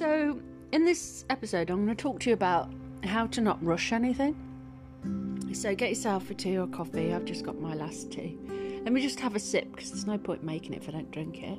So, 0.00 0.40
in 0.72 0.86
this 0.86 1.26
episode, 1.28 1.68
I'm 1.68 1.84
going 1.84 1.94
to 1.94 2.02
talk 2.02 2.20
to 2.20 2.30
you 2.30 2.32
about 2.32 2.72
how 3.04 3.26
to 3.26 3.42
not 3.42 3.62
rush 3.62 3.92
anything. 3.92 4.34
So, 5.52 5.74
get 5.74 5.90
yourself 5.90 6.30
a 6.30 6.34
tea 6.34 6.56
or 6.56 6.66
coffee. 6.68 7.12
I've 7.12 7.26
just 7.26 7.44
got 7.44 7.60
my 7.60 7.74
last 7.74 8.10
tea. 8.10 8.38
Let 8.82 8.94
me 8.94 9.02
just 9.02 9.20
have 9.20 9.36
a 9.36 9.38
sip 9.38 9.70
because 9.70 9.90
there's 9.90 10.06
no 10.06 10.16
point 10.16 10.42
making 10.42 10.72
it 10.72 10.80
if 10.80 10.88
I 10.88 10.92
don't 10.92 11.10
drink 11.10 11.42
it. 11.42 11.58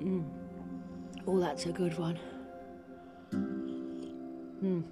Mm. 0.00 0.24
Oh, 1.28 1.38
that's 1.38 1.66
a 1.66 1.70
good 1.70 1.96
one. 2.00 2.18
Mm. 4.60 4.82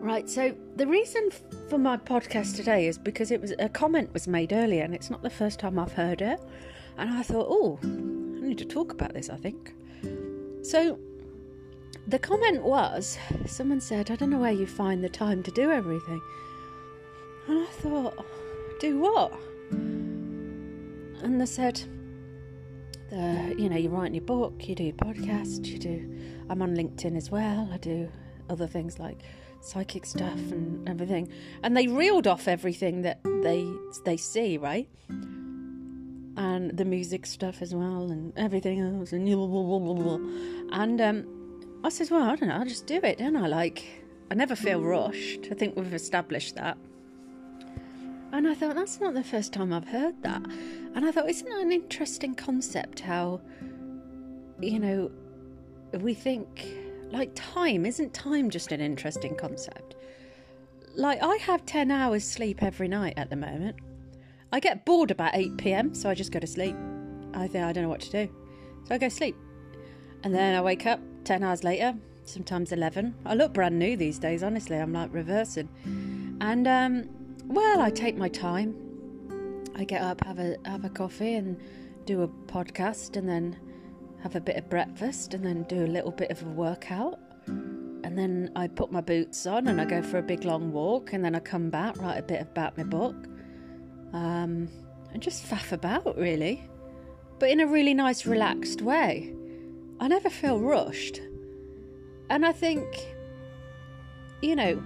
Right, 0.00 0.30
so 0.30 0.54
the 0.76 0.86
reason 0.86 1.30
for 1.68 1.78
my 1.78 1.96
podcast 1.96 2.54
today 2.54 2.86
is 2.86 2.96
because 2.96 3.32
it 3.32 3.40
was 3.40 3.54
a 3.58 3.68
comment 3.68 4.14
was 4.14 4.28
made 4.28 4.52
earlier, 4.52 4.84
and 4.84 4.94
it's 4.94 5.10
not 5.10 5.22
the 5.22 5.30
first 5.30 5.58
time 5.58 5.80
I've 5.80 5.94
heard 5.94 6.22
it. 6.22 6.40
And 6.96 7.10
I 7.10 7.24
thought, 7.24 7.48
oh, 7.50 7.80
I 7.82 7.86
need 8.46 8.58
to 8.58 8.64
talk 8.64 8.92
about 8.92 9.14
this. 9.14 9.30
I 9.30 9.36
think 9.36 9.74
so. 10.68 10.98
The 12.06 12.18
comment 12.18 12.62
was 12.62 13.18
someone 13.44 13.82
said, 13.82 14.10
I 14.10 14.16
don't 14.16 14.30
know 14.30 14.38
where 14.38 14.52
you 14.52 14.66
find 14.66 15.04
the 15.04 15.10
time 15.10 15.42
to 15.42 15.50
do 15.50 15.70
everything. 15.70 16.22
And 17.46 17.66
I 17.66 17.66
thought, 17.66 18.24
do 18.80 18.98
what? 18.98 19.32
And 19.70 21.38
they 21.38 21.44
said, 21.44 21.82
uh, 23.12 23.54
you 23.56 23.68
know, 23.68 23.76
you 23.76 23.88
write 23.88 24.14
your 24.14 24.22
book, 24.22 24.68
you 24.68 24.74
do 24.74 24.84
your 24.84 24.94
podcast, 24.94 25.66
you 25.66 25.78
do. 25.78 26.18
I'm 26.48 26.62
on 26.62 26.74
LinkedIn 26.76 27.16
as 27.16 27.30
well. 27.30 27.68
I 27.72 27.76
do 27.78 28.10
other 28.48 28.66
things 28.66 28.98
like 28.98 29.22
psychic 29.60 30.06
stuff 30.06 30.38
and 30.50 30.88
everything. 30.88 31.30
And 31.62 31.76
they 31.76 31.88
reeled 31.88 32.26
off 32.26 32.48
everything 32.48 33.02
that 33.02 33.20
they 33.24 33.66
they 34.04 34.16
see, 34.16 34.58
right? 34.58 34.88
And 36.38 36.76
the 36.76 36.84
music 36.84 37.26
stuff 37.26 37.60
as 37.60 37.74
well, 37.74 38.10
and 38.10 38.32
everything 38.36 38.80
else, 38.80 39.12
and 39.12 39.28
and 40.72 41.00
um, 41.00 41.26
I 41.82 41.88
said, 41.88 42.10
well, 42.10 42.22
I 42.22 42.36
don't 42.36 42.48
know, 42.48 42.54
I'll 42.54 42.64
just 42.64 42.86
do 42.86 43.00
it, 43.02 43.18
don't 43.18 43.36
I? 43.36 43.48
Like, 43.48 43.84
I 44.30 44.34
never 44.34 44.54
feel 44.54 44.80
rushed. 44.82 45.48
I 45.50 45.54
think 45.54 45.76
we've 45.76 45.94
established 45.94 46.54
that. 46.54 46.78
And 48.32 48.46
I 48.46 48.54
thought, 48.54 48.74
that's 48.74 49.00
not 49.00 49.14
the 49.14 49.24
first 49.24 49.52
time 49.52 49.72
I've 49.72 49.88
heard 49.88 50.22
that. 50.22 50.42
And 50.94 51.06
I 51.06 51.10
thought, 51.10 51.28
isn't 51.28 51.48
that 51.48 51.60
an 51.60 51.72
interesting 51.72 52.34
concept? 52.34 53.00
How, 53.00 53.40
you 54.60 54.78
know, 54.78 55.10
we 55.92 56.14
think, 56.14 56.66
like, 57.10 57.30
time, 57.34 57.86
isn't 57.86 58.12
time 58.12 58.50
just 58.50 58.70
an 58.70 58.80
interesting 58.80 59.34
concept? 59.34 59.96
Like, 60.94 61.22
I 61.22 61.36
have 61.36 61.64
10 61.64 61.90
hours 61.90 62.24
sleep 62.24 62.62
every 62.62 62.88
night 62.88 63.14
at 63.16 63.30
the 63.30 63.36
moment. 63.36 63.76
I 64.52 64.60
get 64.60 64.84
bored 64.84 65.10
about 65.10 65.34
8 65.34 65.56
pm, 65.58 65.94
so 65.94 66.08
I 66.08 66.14
just 66.14 66.32
go 66.32 66.38
to 66.38 66.46
sleep. 66.46 66.76
I 67.34 67.46
think 67.46 67.64
I 67.64 67.72
don't 67.72 67.82
know 67.82 67.90
what 67.90 68.00
to 68.00 68.10
do. 68.10 68.32
So 68.84 68.94
I 68.94 68.98
go 68.98 69.08
sleep. 69.08 69.36
And 70.24 70.34
then 70.34 70.54
I 70.54 70.60
wake 70.60 70.86
up 70.86 71.00
10 71.24 71.42
hours 71.42 71.62
later, 71.62 71.94
sometimes 72.24 72.72
11. 72.72 73.14
I 73.26 73.34
look 73.34 73.52
brand 73.52 73.78
new 73.78 73.96
these 73.96 74.18
days, 74.18 74.42
honestly. 74.42 74.76
I'm 74.76 74.92
like 74.92 75.12
reversing. 75.12 75.68
And, 76.40 76.66
um, 76.66 77.08
well, 77.46 77.80
I 77.80 77.90
take 77.90 78.16
my 78.16 78.28
time. 78.28 78.74
I 79.76 79.84
get 79.84 80.02
up, 80.02 80.24
have 80.24 80.38
a 80.38 80.56
have 80.64 80.84
a 80.84 80.88
coffee, 80.88 81.34
and 81.34 81.60
do 82.04 82.22
a 82.22 82.28
podcast, 82.28 83.16
and 83.16 83.28
then 83.28 83.56
have 84.22 84.34
a 84.34 84.40
bit 84.40 84.56
of 84.56 84.68
breakfast, 84.68 85.34
and 85.34 85.44
then 85.44 85.62
do 85.64 85.84
a 85.84 85.86
little 85.86 86.10
bit 86.10 86.30
of 86.30 86.42
a 86.42 86.46
workout, 86.46 87.20
and 87.46 88.18
then 88.18 88.50
I 88.56 88.66
put 88.66 88.90
my 88.90 89.00
boots 89.00 89.46
on 89.46 89.68
and 89.68 89.80
I 89.80 89.84
go 89.84 90.02
for 90.02 90.18
a 90.18 90.22
big 90.22 90.44
long 90.44 90.72
walk, 90.72 91.12
and 91.12 91.24
then 91.24 91.34
I 91.36 91.40
come 91.40 91.70
back, 91.70 91.96
write 91.98 92.18
a 92.18 92.22
bit 92.22 92.42
about 92.42 92.76
my 92.76 92.84
book, 92.84 93.14
um, 94.12 94.68
and 95.12 95.22
just 95.22 95.44
faff 95.44 95.72
about 95.72 96.16
really, 96.16 96.62
but 97.38 97.50
in 97.50 97.60
a 97.60 97.66
really 97.66 97.94
nice, 97.94 98.26
relaxed 98.26 98.82
way. 98.82 99.34
I 100.00 100.08
never 100.08 100.30
feel 100.30 100.60
rushed, 100.60 101.20
and 102.30 102.46
I 102.46 102.52
think, 102.52 102.86
you 104.42 104.54
know, 104.54 104.80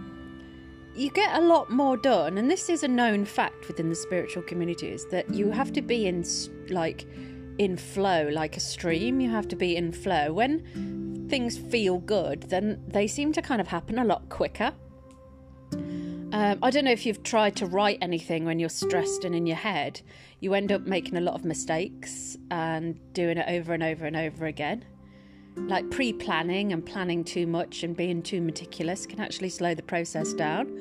you 0.94 1.10
get 1.10 1.34
a 1.34 1.41
lot 1.41 1.70
more 1.70 1.96
done 1.96 2.36
and 2.36 2.50
this 2.50 2.69
is 2.69 2.82
a 2.82 2.88
known 2.88 3.24
fact 3.24 3.66
within 3.66 3.88
the 3.88 3.94
spiritual 3.94 4.42
communities 4.42 5.06
that 5.10 5.32
you 5.32 5.50
have 5.50 5.72
to 5.72 5.80
be 5.80 6.06
in 6.06 6.22
like 6.69 7.06
in 7.58 7.76
flow 7.76 8.28
like 8.28 8.56
a 8.56 8.60
stream. 8.60 9.20
You 9.20 9.30
have 9.30 9.48
to 9.48 9.56
be 9.56 9.76
in 9.76 9.92
flow. 9.92 10.32
When 10.34 11.26
things 11.30 11.56
feel 11.56 11.98
good 11.98 12.42
then 12.42 12.82
they 12.88 13.06
seem 13.06 13.32
to 13.32 13.41
kind 13.41 13.60
of 13.60 13.69
happen 13.69 13.98
a 13.98 14.04
lot 14.04 14.28
quicker 14.28 14.75
um, 16.32 16.59
I 16.62 16.70
don't 16.70 16.84
know 16.84 16.93
if 16.93 17.04
you've 17.04 17.22
tried 17.22 17.56
to 17.56 17.66
write 17.66 17.98
anything 18.00 18.47
when 18.47 18.59
you're 18.59 18.70
stressed 18.70 19.25
and 19.25 19.34
in 19.34 19.47
your 19.47 19.56
head. 19.56 20.00
You 20.41 20.54
end 20.54 20.72
up 20.72 20.82
making 20.82 21.16
a 21.16 21.20
lot 21.20 21.34
of 21.34 21.44
mistakes 21.44 22.38
and 22.50 22.98
doing 23.12 23.37
it 23.37 23.47
over 23.48 23.75
and 23.75 23.82
over 23.82 24.06
and 24.06 24.16
over 24.16 24.47
again. 24.47 24.84
Like 25.56 25.91
pre 25.91 26.12
planning 26.15 26.72
and 26.72 26.84
planning 26.84 27.22
too 27.22 27.47
much 27.47 27.82
and 27.82 27.94
being 27.94 28.22
too 28.22 28.41
meticulous 28.41 29.04
can 29.04 29.20
actually 29.20 29.50
slow 29.50 29.75
the 29.75 29.82
process 29.82 30.32
down. 30.32 30.75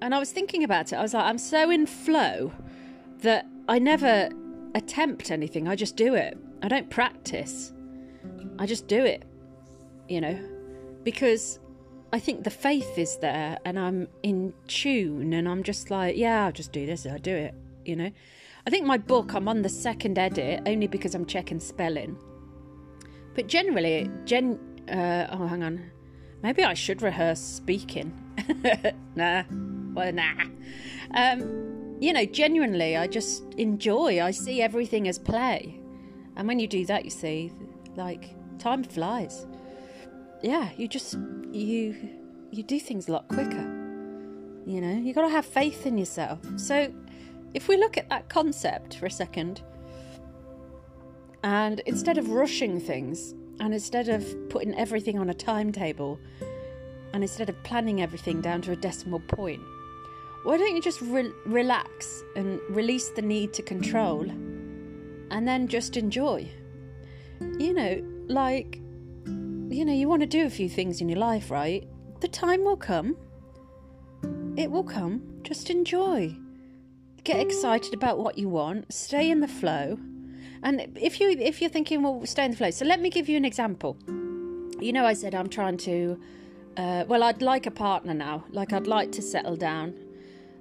And 0.00 0.14
I 0.14 0.18
was 0.18 0.32
thinking 0.32 0.64
about 0.64 0.92
it. 0.92 0.96
I 0.96 1.02
was 1.02 1.12
like, 1.12 1.24
I'm 1.24 1.38
so 1.38 1.70
in 1.70 1.84
flow 1.84 2.50
that 3.18 3.46
I 3.68 3.78
never 3.78 4.30
attempt 4.74 5.30
anything. 5.30 5.68
I 5.68 5.76
just 5.76 5.96
do 5.96 6.14
it. 6.14 6.38
I 6.62 6.68
don't 6.68 6.88
practice. 6.88 7.72
I 8.58 8.64
just 8.64 8.88
do 8.88 9.04
it, 9.04 9.24
you 10.08 10.22
know, 10.22 10.38
because 11.04 11.59
I 12.12 12.18
think 12.18 12.44
the 12.44 12.50
faith 12.50 12.98
is 12.98 13.16
there 13.18 13.58
and 13.64 13.78
I'm 13.78 14.08
in 14.22 14.52
tune 14.66 15.32
and 15.32 15.48
I'm 15.48 15.62
just 15.62 15.90
like, 15.90 16.16
yeah, 16.16 16.46
I'll 16.46 16.52
just 16.52 16.72
do 16.72 16.84
this. 16.84 17.06
I'll 17.06 17.18
do 17.18 17.34
it, 17.34 17.54
you 17.84 17.94
know. 17.94 18.10
I 18.66 18.70
think 18.70 18.84
my 18.84 18.98
book, 18.98 19.34
I'm 19.34 19.48
on 19.48 19.62
the 19.62 19.68
second 19.68 20.18
edit 20.18 20.62
only 20.66 20.86
because 20.86 21.14
I'm 21.14 21.24
checking 21.24 21.60
spelling. 21.60 22.16
But 23.34 23.46
generally, 23.46 24.10
gen. 24.24 24.58
Uh, 24.88 25.28
oh, 25.30 25.46
hang 25.46 25.62
on. 25.62 25.90
Maybe 26.42 26.64
I 26.64 26.74
should 26.74 27.00
rehearse 27.02 27.40
speaking. 27.40 28.12
nah. 29.14 29.44
Well, 29.94 30.12
nah. 30.12 30.44
Um, 31.14 31.96
you 32.00 32.12
know, 32.12 32.24
genuinely, 32.24 32.96
I 32.96 33.06
just 33.06 33.44
enjoy. 33.54 34.22
I 34.22 34.30
see 34.30 34.62
everything 34.62 35.06
as 35.06 35.18
play. 35.18 35.80
And 36.36 36.48
when 36.48 36.58
you 36.58 36.66
do 36.66 36.84
that, 36.86 37.04
you 37.04 37.10
see, 37.10 37.52
like, 37.94 38.34
time 38.58 38.82
flies. 38.82 39.46
Yeah, 40.42 40.70
you 40.76 40.88
just, 40.88 41.16
you, 41.52 41.96
you 42.50 42.62
do 42.62 42.78
things 42.80 43.08
a 43.08 43.12
lot 43.12 43.28
quicker. 43.28 43.76
You 44.66 44.80
know, 44.80 44.92
you 44.92 45.14
got 45.14 45.22
to 45.22 45.28
have 45.28 45.46
faith 45.46 45.86
in 45.86 45.98
yourself. 45.98 46.38
So, 46.56 46.92
if 47.54 47.66
we 47.66 47.76
look 47.76 47.96
at 47.98 48.08
that 48.10 48.28
concept 48.28 48.96
for 48.96 49.06
a 49.06 49.10
second, 49.10 49.62
and 51.42 51.80
instead 51.80 52.18
of 52.18 52.30
rushing 52.30 52.80
things, 52.80 53.34
and 53.58 53.74
instead 53.74 54.08
of 54.08 54.24
putting 54.48 54.74
everything 54.76 55.18
on 55.18 55.30
a 55.30 55.34
timetable, 55.34 56.18
and 57.12 57.22
instead 57.24 57.48
of 57.48 57.62
planning 57.62 58.02
everything 58.02 58.40
down 58.40 58.62
to 58.62 58.72
a 58.72 58.76
decimal 58.76 59.20
point, 59.20 59.62
why 60.44 60.56
don't 60.56 60.74
you 60.74 60.80
just 60.80 61.00
re- 61.02 61.32
relax 61.44 62.22
and 62.36 62.60
release 62.70 63.10
the 63.10 63.22
need 63.22 63.52
to 63.54 63.62
control 63.62 64.22
and 65.30 65.46
then 65.46 65.68
just 65.68 65.96
enjoy? 65.96 66.48
You 67.58 67.74
know, 67.74 68.02
like, 68.28 68.80
you 69.70 69.84
know, 69.84 69.92
you 69.92 70.08
want 70.08 70.20
to 70.20 70.26
do 70.26 70.44
a 70.46 70.50
few 70.50 70.68
things 70.68 71.00
in 71.00 71.08
your 71.08 71.18
life, 71.18 71.50
right? 71.50 71.88
The 72.20 72.28
time 72.28 72.64
will 72.64 72.76
come. 72.76 73.16
It 74.56 74.70
will 74.70 74.84
come. 74.84 75.40
Just 75.42 75.70
enjoy. 75.70 76.36
Get 77.24 77.40
excited 77.40 77.94
about 77.94 78.18
what 78.18 78.38
you 78.38 78.48
want, 78.48 78.92
stay 78.92 79.30
in 79.30 79.40
the 79.40 79.48
flow 79.48 79.98
and 80.62 80.86
if 81.00 81.20
you 81.20 81.30
if 81.30 81.60
you're 81.60 81.70
thinking, 81.70 82.02
well, 82.02 82.24
stay 82.26 82.44
in 82.44 82.50
the 82.50 82.56
flow. 82.56 82.70
So 82.70 82.84
let 82.84 83.00
me 83.00 83.10
give 83.10 83.28
you 83.28 83.36
an 83.36 83.44
example. 83.44 83.96
You 84.78 84.92
know, 84.92 85.06
I 85.06 85.14
said 85.14 85.34
I'm 85.34 85.48
trying 85.48 85.76
to. 85.78 86.20
Uh, 86.76 87.04
well, 87.08 87.22
I'd 87.22 87.42
like 87.42 87.66
a 87.66 87.70
partner 87.70 88.14
now. 88.14 88.44
Like 88.50 88.72
I'd 88.72 88.86
like 88.86 89.12
to 89.12 89.22
settle 89.22 89.56
down. 89.56 89.94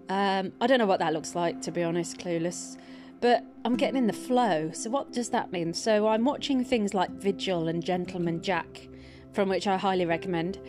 Um, 0.10 0.54
I 0.60 0.68
don't 0.68 0.80
know 0.80 0.88
what 0.88 1.00
that 1.00 1.14
looks 1.14 1.36
like, 1.36 1.62
to 1.62 1.72
be 1.72 1.84
honest, 1.84 2.18
clueless. 2.18 2.78
But 3.22 3.46
I'm 3.64 3.76
getting 3.76 3.98
in 3.98 4.08
the 4.08 4.14
flow. 4.14 4.72
So 4.74 4.90
what 4.90 5.12
does 5.12 5.30
that 5.30 5.52
mean? 5.52 5.74
So 5.74 6.08
I'm 6.08 6.26
watching 6.26 6.64
things 6.64 6.94
like 6.94 7.12
Vigil 7.12 7.68
and 7.68 7.84
Gentleman 7.84 8.42
Jack, 8.42 8.88
from 9.34 9.50
which 9.50 9.68
I 9.68 9.78
highly 9.78 10.06
recommend. 10.06 10.60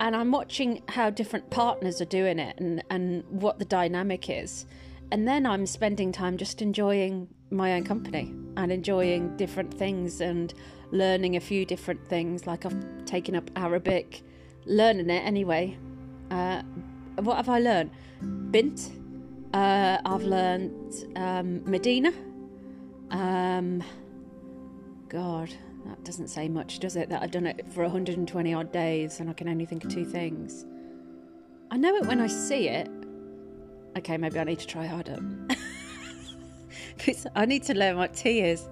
And 0.00 0.14
I'm 0.14 0.30
watching 0.30 0.82
how 0.88 1.10
different 1.10 1.50
partners 1.50 2.00
are 2.00 2.06
doing 2.06 2.38
it 2.38 2.58
and, 2.58 2.82
and 2.90 3.24
what 3.28 3.58
the 3.58 3.64
dynamic 3.64 4.30
is. 4.30 4.66
And 5.10 5.26
then 5.26 5.46
I'm 5.46 5.66
spending 5.66 6.12
time 6.12 6.36
just 6.36 6.62
enjoying 6.62 7.28
my 7.50 7.74
own 7.74 7.84
company 7.84 8.32
and 8.56 8.70
enjoying 8.70 9.36
different 9.36 9.72
things 9.72 10.20
and 10.20 10.52
learning 10.90 11.36
a 11.36 11.40
few 11.40 11.64
different 11.64 12.06
things. 12.06 12.46
Like 12.46 12.66
I've 12.66 13.04
taken 13.06 13.34
up 13.34 13.50
Arabic, 13.56 14.22
learning 14.66 15.10
it 15.10 15.24
anyway. 15.24 15.76
Uh, 16.30 16.62
what 17.16 17.36
have 17.36 17.48
I 17.48 17.58
learned? 17.58 17.90
Bint. 18.50 18.90
Uh, 19.54 19.98
I've 20.04 20.24
learned 20.24 21.06
um, 21.16 21.64
Medina. 21.64 22.12
Um, 23.10 23.82
God, 25.08 25.50
that 25.88 26.04
doesn't 26.04 26.28
say 26.28 26.48
much, 26.48 26.78
does 26.78 26.96
it? 26.96 27.08
That 27.08 27.22
I've 27.22 27.30
done 27.30 27.46
it 27.46 27.66
for 27.72 27.82
120 27.82 28.54
odd 28.54 28.72
days 28.72 29.20
and 29.20 29.30
I 29.30 29.32
can 29.32 29.48
only 29.48 29.64
think 29.64 29.84
of 29.84 29.92
two 29.92 30.04
things. 30.04 30.64
I 31.70 31.76
know 31.76 31.94
it 31.96 32.06
when 32.06 32.20
I 32.20 32.26
see 32.26 32.68
it. 32.68 32.90
Okay, 33.96 34.16
maybe 34.16 34.38
I 34.38 34.44
need 34.44 34.58
to 34.60 34.66
try 34.66 34.86
harder. 34.86 35.18
I 37.34 37.46
need 37.46 37.62
to 37.64 37.74
learn 37.74 37.96
what 37.96 38.14
tea 38.14 38.40
is. 38.40 38.68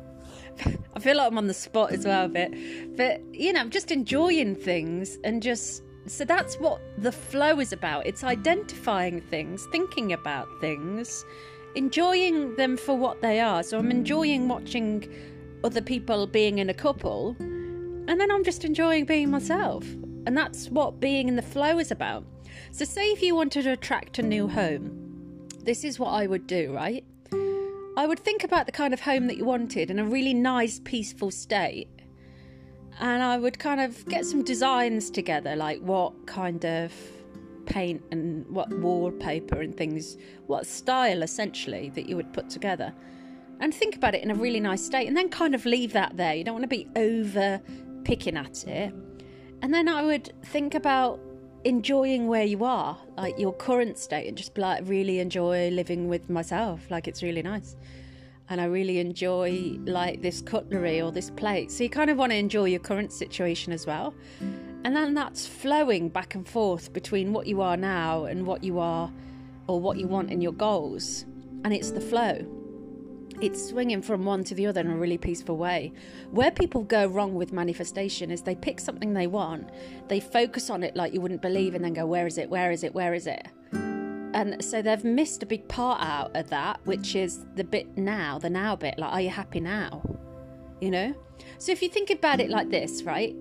I 0.95 1.01
feel 1.01 1.17
like 1.17 1.27
I'm 1.27 1.39
on 1.39 1.47
the 1.47 1.55
spot 1.55 1.93
as 1.93 2.05
well 2.05 2.27
a 2.27 2.29
bit. 2.29 2.97
But, 2.97 3.23
you 3.35 3.53
know, 3.53 3.61
I'm 3.61 3.71
just 3.71 3.91
enjoying 3.91 4.55
things 4.55 5.19
and 5.25 5.43
just. 5.43 5.83
So 6.07 6.25
that's 6.25 6.55
what 6.57 6.81
the 6.99 7.11
flow 7.11 7.59
is 7.59 7.73
about. 7.73 8.07
It's 8.07 8.23
identifying 8.23 9.21
things, 9.21 9.67
thinking 9.73 10.13
about 10.13 10.47
things, 10.61 11.25
enjoying 11.75 12.55
them 12.55 12.77
for 12.77 12.97
what 12.97 13.21
they 13.21 13.41
are. 13.41 13.65
So 13.65 13.77
I'm 13.77 13.91
enjoying 13.91 14.47
watching 14.47 15.09
other 15.67 15.83
people 15.83 16.29
being 16.29 16.59
in 16.59 16.71
a 16.71 16.75
couple, 16.75 17.35
and 17.41 18.21
then 18.21 18.31
I'm 18.31 18.45
just 18.45 18.65
enjoying 18.65 19.05
being 19.05 19.31
myself. 19.31 19.85
And 20.25 20.37
that's 20.37 20.71
what 20.71 21.01
being 21.01 21.27
in 21.29 21.35
the 21.35 21.43
flow 21.43 21.79
is 21.81 21.91
about. 21.91 22.25
So, 22.71 22.85
say 22.85 23.11
if 23.11 23.21
you 23.21 23.35
wanted 23.35 23.65
to 23.65 23.73
attract 23.73 24.21
a 24.21 24.23
new 24.23 24.47
home, 24.47 25.49
this 25.65 25.83
is 25.83 25.99
what 25.99 26.11
I 26.11 26.29
would 26.29 26.47
do, 26.47 26.73
right? 26.73 27.05
I 27.97 28.07
would 28.07 28.21
think 28.21 28.45
about 28.45 28.67
the 28.67 28.73
kind 28.73 28.95
of 28.95 29.01
home 29.01 29.27
that 29.27 29.37
you 29.37 29.45
wanted 29.45 29.91
in 29.91 29.99
a 29.99 30.05
really 30.05 30.35
nice, 30.35 30.81
peaceful 30.85 31.33
state. 31.33 31.89
And 33.01 33.23
I 33.23 33.37
would 33.37 33.59
kind 33.59 33.81
of 33.81 34.07
get 34.07 34.25
some 34.25 34.45
designs 34.45 35.11
together, 35.11 35.57
like 35.57 35.81
what 35.81 36.27
kind 36.27 36.65
of 36.65 36.93
paint 37.67 38.03
and 38.13 38.47
what 38.49 38.73
wallpaper 38.79 39.61
and 39.61 39.77
things, 39.77 40.17
what 40.47 40.65
style 40.65 41.23
essentially 41.23 41.91
that 41.91 42.09
you 42.09 42.15
would 42.15 42.33
put 42.33 42.49
together. 42.49 42.95
And 43.61 43.75
think 43.75 43.97
about 43.97 44.15
it 44.15 44.23
in 44.23 44.31
a 44.31 44.35
really 44.35 44.61
nice 44.61 44.85
state, 44.85 45.07
and 45.07 45.17
then 45.17 45.29
kind 45.29 45.55
of 45.55 45.65
leave 45.65 45.93
that 45.95 46.17
there. 46.17 46.35
You 46.35 46.45
don't 46.45 46.55
want 46.55 46.65
to 46.65 46.69
be 46.69 46.87
over 46.97 47.61
picking 48.05 48.37
at 48.37 48.67
it. 48.67 48.95
And 49.63 49.73
then 49.73 49.89
I 49.89 50.03
would 50.03 50.33
think 50.45 50.75
about 50.75 51.21
enjoying 51.65 52.29
where 52.29 52.45
you 52.45 52.65
are, 52.65 52.97
like 53.17 53.39
your 53.39 53.53
current 53.53 53.99
state, 53.99 54.29
and 54.29 54.37
just 54.37 54.57
like 54.59 54.83
really 54.87 55.21
enjoy 55.21 55.71
living 55.71 56.09
with 56.09 56.29
myself. 56.29 56.91
Like 56.91 57.09
it's 57.09 57.23
really 57.23 57.43
nice. 57.43 57.77
And 58.49 58.61
I 58.61 58.67
really 58.67 59.01
enjoy 59.01 59.77
like 59.85 60.23
this 60.23 60.41
cutlery 60.41 61.01
or 61.01 61.11
this 61.11 61.31
plate. 61.31 61.73
So 61.73 61.83
you 61.83 61.91
kind 61.91 62.11
of 62.11 62.17
want 62.17 62.31
to 62.31 62.37
enjoy 62.37 62.67
your 62.67 62.81
current 62.81 63.13
situation 63.13 63.73
as 63.73 63.87
well. 63.87 64.15
And 64.85 64.95
then 64.95 65.15
that's 65.15 65.47
flowing 65.49 66.09
back 66.11 66.37
and 66.37 66.47
forth 66.47 66.93
between 66.93 67.33
what 67.33 67.49
you 67.49 67.61
are 67.61 67.77
now 67.77 68.27
and 68.27 68.47
what 68.47 68.63
you 68.63 68.79
are 68.79 69.13
or 69.67 69.81
what 69.81 69.99
you 69.99 70.07
want 70.07 70.31
in 70.31 70.41
your 70.41 70.53
goals. 70.53 71.25
And 71.65 71.73
it's 71.73 71.91
the 71.91 72.01
flow 72.01 72.47
it's 73.41 73.69
swinging 73.69 74.03
from 74.03 74.25
one 74.25 74.45
to 74.45 74.55
the 74.55 74.67
other 74.67 74.81
in 74.81 74.91
a 74.91 74.97
really 74.97 75.19
peaceful 75.19 75.57
way. 75.57 75.93
Where 76.31 76.51
people 76.51 76.83
go 76.83 77.07
wrong 77.07 77.35
with 77.35 77.53
manifestation 77.53 78.31
is 78.31 78.43
they 78.43 78.55
pick 78.55 78.81
something 78.81 79.13
they 79.13 79.27
want, 79.27 79.71
they 80.09 80.21
focus 80.21 80.71
on 80.71 80.83
it 80.83 80.97
like 80.97 81.13
you 81.13 81.21
wouldn't 81.21 81.43
believe, 81.43 81.75
and 81.75 81.85
then 81.85 81.93
go, 81.93 82.07
Where 82.07 82.27
is 82.27 82.39
it? 82.39 82.49
Where 82.49 82.71
is 82.71 82.85
it? 82.85 82.95
Where 82.95 83.15
is 83.15 83.27
it? 83.27 83.47
And 83.73 84.63
so 84.63 84.83
they've 84.83 85.03
missed 85.03 85.43
a 85.43 85.47
big 85.47 85.67
part 85.67 86.03
out 86.03 86.37
of 86.37 86.51
that, 86.51 86.81
which 86.85 87.17
is 87.17 87.47
the 87.55 87.65
bit 87.65 87.97
now, 87.97 88.39
the 88.39 88.51
now 88.51 88.77
bit. 88.77 88.99
Like, 88.99 89.13
are 89.13 89.21
you 89.23 89.31
happy 89.31 89.61
now? 89.61 90.03
You 90.81 90.91
know? 90.91 91.15
So 91.59 91.73
if 91.73 91.81
you 91.81 91.89
think 91.89 92.11
about 92.11 92.41
it 92.41 92.51
like 92.51 92.69
this, 92.69 93.03
right? 93.03 93.35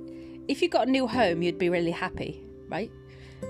If 0.47 0.61
you 0.61 0.69
got 0.69 0.87
a 0.87 0.91
new 0.91 1.05
home, 1.05 1.41
you'd 1.41 1.57
be 1.57 1.69
really 1.69 1.91
happy, 1.91 2.45
right? 2.69 2.89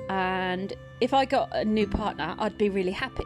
And 0.09 0.73
if 1.01 1.13
I 1.13 1.25
got 1.25 1.55
a 1.55 1.63
new 1.63 1.85
partner, 1.85 2.35
I'd 2.39 2.57
be 2.57 2.69
really 2.69 2.91
happy. 2.91 3.25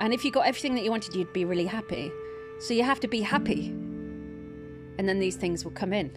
And 0.00 0.12
if 0.12 0.24
you 0.24 0.32
got 0.32 0.46
everything 0.46 0.74
that 0.74 0.82
you 0.82 0.90
wanted, 0.90 1.14
you'd 1.14 1.32
be 1.32 1.44
really 1.44 1.66
happy. 1.66 2.10
So 2.58 2.74
you 2.74 2.82
have 2.82 3.00
to 3.00 3.08
be 3.08 3.20
happy. 3.20 3.68
And 4.98 5.08
then 5.08 5.18
these 5.18 5.36
things 5.36 5.64
will 5.64 5.72
come 5.72 5.92
in. 5.92 6.10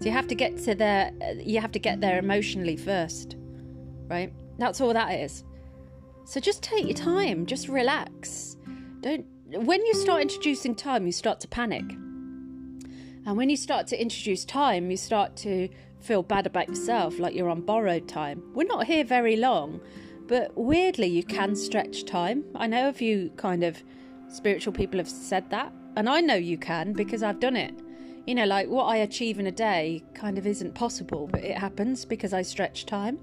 So 0.00 0.06
you 0.06 0.12
have 0.12 0.28
to 0.28 0.34
get 0.34 0.58
to 0.64 0.74
there 0.74 1.12
uh, 1.22 1.34
you 1.42 1.60
have 1.60 1.72
to 1.72 1.78
get 1.78 2.00
there 2.00 2.18
emotionally 2.18 2.76
first. 2.76 3.36
Right? 4.08 4.32
That's 4.58 4.80
all 4.80 4.92
that 4.92 5.12
is. 5.12 5.44
So 6.24 6.40
just 6.40 6.62
take 6.62 6.84
your 6.84 6.94
time, 6.94 7.46
just 7.46 7.68
relax. 7.68 8.56
Don't 9.00 9.26
when 9.46 9.84
you 9.86 9.94
start 9.94 10.22
introducing 10.22 10.74
time, 10.74 11.06
you 11.06 11.12
start 11.12 11.40
to 11.40 11.48
panic. 11.48 11.84
And 13.26 13.36
when 13.36 13.48
you 13.48 13.56
start 13.56 13.86
to 13.88 14.00
introduce 14.00 14.44
time, 14.44 14.90
you 14.90 14.96
start 14.96 15.36
to 15.36 15.68
feel 16.00 16.22
bad 16.22 16.46
about 16.46 16.68
yourself, 16.68 17.18
like 17.18 17.34
you're 17.34 17.48
on 17.48 17.62
borrowed 17.62 18.06
time. 18.06 18.42
We're 18.52 18.66
not 18.66 18.86
here 18.86 19.04
very 19.04 19.36
long, 19.36 19.80
but 20.26 20.54
weirdly, 20.56 21.06
you 21.06 21.22
can 21.22 21.56
stretch 21.56 22.04
time. 22.04 22.44
I 22.54 22.66
know 22.66 22.88
a 22.88 22.92
few 22.92 23.30
kind 23.36 23.64
of 23.64 23.82
spiritual 24.28 24.72
people 24.72 24.98
have 24.98 25.08
said 25.08 25.48
that. 25.50 25.72
And 25.96 26.08
I 26.08 26.20
know 26.20 26.34
you 26.34 26.58
can 26.58 26.92
because 26.92 27.22
I've 27.22 27.40
done 27.40 27.56
it. 27.56 27.74
You 28.26 28.34
know, 28.34 28.46
like 28.46 28.68
what 28.68 28.84
I 28.84 28.96
achieve 28.96 29.38
in 29.38 29.46
a 29.46 29.52
day 29.52 30.02
kind 30.14 30.38
of 30.38 30.46
isn't 30.46 30.74
possible, 30.74 31.28
but 31.30 31.44
it 31.44 31.58
happens 31.58 32.04
because 32.04 32.32
I 32.32 32.42
stretch 32.42 32.86
time. 32.86 33.18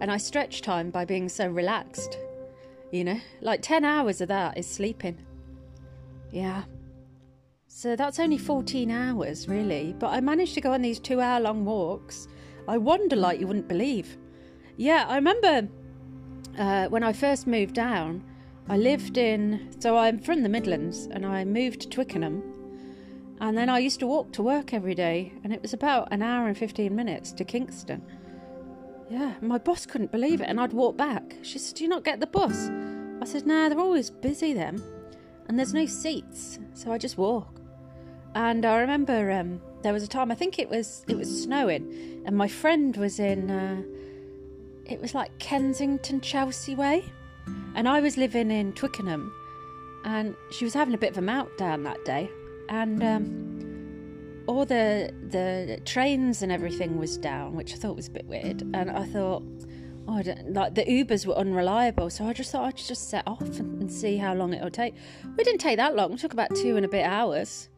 And 0.00 0.10
I 0.10 0.16
stretch 0.16 0.62
time 0.62 0.90
by 0.90 1.04
being 1.04 1.28
so 1.28 1.48
relaxed. 1.48 2.18
You 2.92 3.04
know, 3.04 3.20
like 3.40 3.62
10 3.62 3.84
hours 3.84 4.20
of 4.20 4.28
that 4.28 4.56
is 4.56 4.66
sleeping. 4.66 5.18
Yeah. 6.30 6.64
So 7.66 7.96
that's 7.96 8.18
only 8.18 8.38
14 8.38 8.90
hours, 8.90 9.48
really. 9.48 9.94
But 9.98 10.08
I 10.08 10.20
managed 10.20 10.54
to 10.54 10.60
go 10.60 10.72
on 10.72 10.82
these 10.82 10.98
two 10.98 11.20
hour 11.20 11.40
long 11.40 11.64
walks. 11.64 12.28
I 12.66 12.78
wander 12.78 13.16
like 13.16 13.40
you 13.40 13.46
wouldn't 13.46 13.68
believe. 13.68 14.16
Yeah, 14.76 15.04
I 15.08 15.16
remember 15.16 15.68
uh, 16.58 16.88
when 16.88 17.02
I 17.02 17.12
first 17.12 17.46
moved 17.46 17.74
down, 17.74 18.22
I 18.70 18.76
lived 18.76 19.16
in, 19.16 19.70
so 19.80 19.96
I'm 19.96 20.18
from 20.18 20.42
the 20.42 20.48
Midlands 20.50 21.08
and 21.10 21.24
I 21.24 21.42
moved 21.46 21.80
to 21.80 21.88
Twickenham. 21.88 22.42
And 23.40 23.56
then 23.56 23.70
I 23.70 23.78
used 23.78 24.00
to 24.00 24.06
walk 24.06 24.32
to 24.32 24.42
work 24.42 24.74
every 24.74 24.94
day, 24.94 25.32
and 25.42 25.52
it 25.52 25.62
was 25.62 25.72
about 25.72 26.08
an 26.10 26.22
hour 26.22 26.48
and 26.48 26.58
15 26.58 26.94
minutes 26.94 27.32
to 27.32 27.44
Kingston. 27.44 28.02
Yeah, 29.08 29.34
my 29.40 29.58
boss 29.58 29.86
couldn't 29.86 30.12
believe 30.12 30.40
it, 30.40 30.48
and 30.48 30.60
I'd 30.60 30.72
walk 30.72 30.96
back. 30.96 31.36
She 31.42 31.58
said, 31.58 31.76
Do 31.76 31.84
you 31.84 31.88
not 31.88 32.04
get 32.04 32.20
the 32.20 32.26
bus? 32.26 32.68
I 33.22 33.24
said, 33.24 33.46
Nah, 33.46 33.68
they're 33.68 33.78
always 33.78 34.10
busy 34.10 34.52
then, 34.52 34.82
and 35.46 35.56
there's 35.56 35.72
no 35.72 35.86
seats, 35.86 36.58
so 36.74 36.92
I 36.92 36.98
just 36.98 37.16
walk. 37.16 37.60
And 38.34 38.66
I 38.66 38.78
remember 38.78 39.30
um, 39.30 39.60
there 39.82 39.92
was 39.92 40.02
a 40.02 40.08
time, 40.08 40.32
I 40.32 40.34
think 40.34 40.58
it 40.58 40.68
was 40.68 41.04
it 41.08 41.16
was 41.16 41.44
snowing, 41.44 42.22
and 42.26 42.36
my 42.36 42.48
friend 42.48 42.96
was 42.96 43.20
in, 43.20 43.50
uh, 43.50 43.82
it 44.84 45.00
was 45.00 45.14
like 45.14 45.38
Kensington, 45.38 46.20
Chelsea 46.20 46.74
way 46.74 47.04
and 47.78 47.88
I 47.88 48.00
was 48.00 48.16
living 48.16 48.50
in 48.50 48.72
Twickenham, 48.72 49.32
and 50.04 50.34
she 50.50 50.64
was 50.64 50.74
having 50.74 50.94
a 50.94 50.98
bit 50.98 51.12
of 51.12 51.18
a 51.18 51.20
meltdown 51.20 51.84
that 51.84 52.04
day, 52.04 52.28
and 52.68 53.00
um, 53.04 54.42
all 54.48 54.66
the 54.66 55.14
the 55.30 55.80
trains 55.84 56.42
and 56.42 56.50
everything 56.50 56.98
was 56.98 57.16
down, 57.16 57.54
which 57.54 57.72
I 57.72 57.76
thought 57.76 57.94
was 57.94 58.08
a 58.08 58.10
bit 58.10 58.26
weird. 58.26 58.62
And 58.74 58.90
I 58.90 59.04
thought, 59.04 59.44
oh, 60.08 60.18
I 60.18 60.22
like 60.48 60.74
the 60.74 60.84
Ubers 60.86 61.24
were 61.24 61.36
unreliable, 61.36 62.10
so 62.10 62.24
I 62.24 62.32
just 62.32 62.50
thought 62.50 62.64
I'd 62.64 62.76
just 62.76 63.10
set 63.10 63.22
off 63.28 63.42
and, 63.60 63.92
see 63.92 64.16
how 64.16 64.34
long 64.34 64.52
it 64.54 64.62
would 64.64 64.74
take. 64.74 64.96
We 65.36 65.44
didn't 65.44 65.60
take 65.60 65.76
that 65.76 65.94
long; 65.94 66.14
it 66.14 66.18
took 66.18 66.32
about 66.32 66.56
two 66.56 66.76
and 66.76 66.84
a 66.84 66.88
bit 66.88 67.04
hours. 67.04 67.68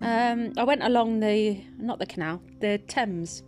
Um, 0.00 0.54
I 0.56 0.64
went 0.64 0.82
along 0.82 1.20
the 1.20 1.62
not 1.76 1.98
the 1.98 2.06
canal, 2.06 2.40
the 2.60 2.78
Thames. 2.78 3.42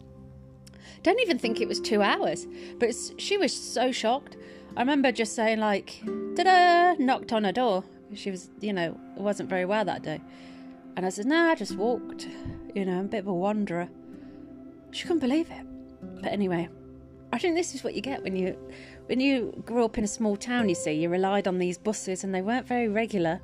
Don't 1.03 1.21
even 1.21 1.39
think 1.39 1.63
it 1.63 1.69
was 1.69 1.81
two 1.81 2.03
hours, 2.03 2.47
but 2.79 2.95
she 3.17 3.39
was 3.39 3.55
so 3.55 3.91
shocked. 3.91 4.37
I 4.77 4.81
remember 4.81 5.11
just 5.11 5.35
saying 5.35 5.59
like, 5.61 6.03
da 6.35 6.95
knocked 6.99 7.33
on 7.33 7.45
her 7.45 7.53
door. 7.53 7.85
She 8.15 8.31
was, 8.31 8.51
you 8.61 8.73
know, 8.73 8.99
wasn't 9.17 9.49
very 9.49 9.65
well 9.65 9.85
that 9.85 10.03
day. 10.03 10.21
And 10.97 11.05
I 11.05 11.09
said, 11.09 11.27
nah, 11.27 11.51
I 11.51 11.55
just 11.55 11.77
walked. 11.77 12.29
You 12.75 12.85
know, 12.85 12.99
I'm 12.99 13.07
a 13.07 13.09
bit 13.09 13.19
of 13.21 13.27
a 13.27 13.35
wanderer. 13.35 13.89
She 14.91 15.03
couldn't 15.03 15.21
believe 15.21 15.51
it. 15.51 15.67
But 16.23 16.33
anyway, 16.33 16.69
I 17.33 17.39
think 17.39 17.55
this 17.55 17.75
is 17.75 17.83
what 17.83 17.95
you 17.95 18.01
get 18.01 18.23
when 18.23 18.37
you 18.37 18.57
when 19.07 19.21
you 19.21 19.63
grew 19.65 19.85
up 19.85 19.99
in 19.99 20.05
a 20.05 20.09
small 20.09 20.37
town, 20.37 20.69
you 20.69 20.75
see, 20.75 20.93
you 20.93 21.09
relied 21.09 21.47
on 21.47 21.59
these 21.59 21.79
buses 21.79 22.25
and 22.25 22.35
they 22.35 22.43
weren't 22.43 22.67
very 22.67 22.89
regular. 22.89 23.41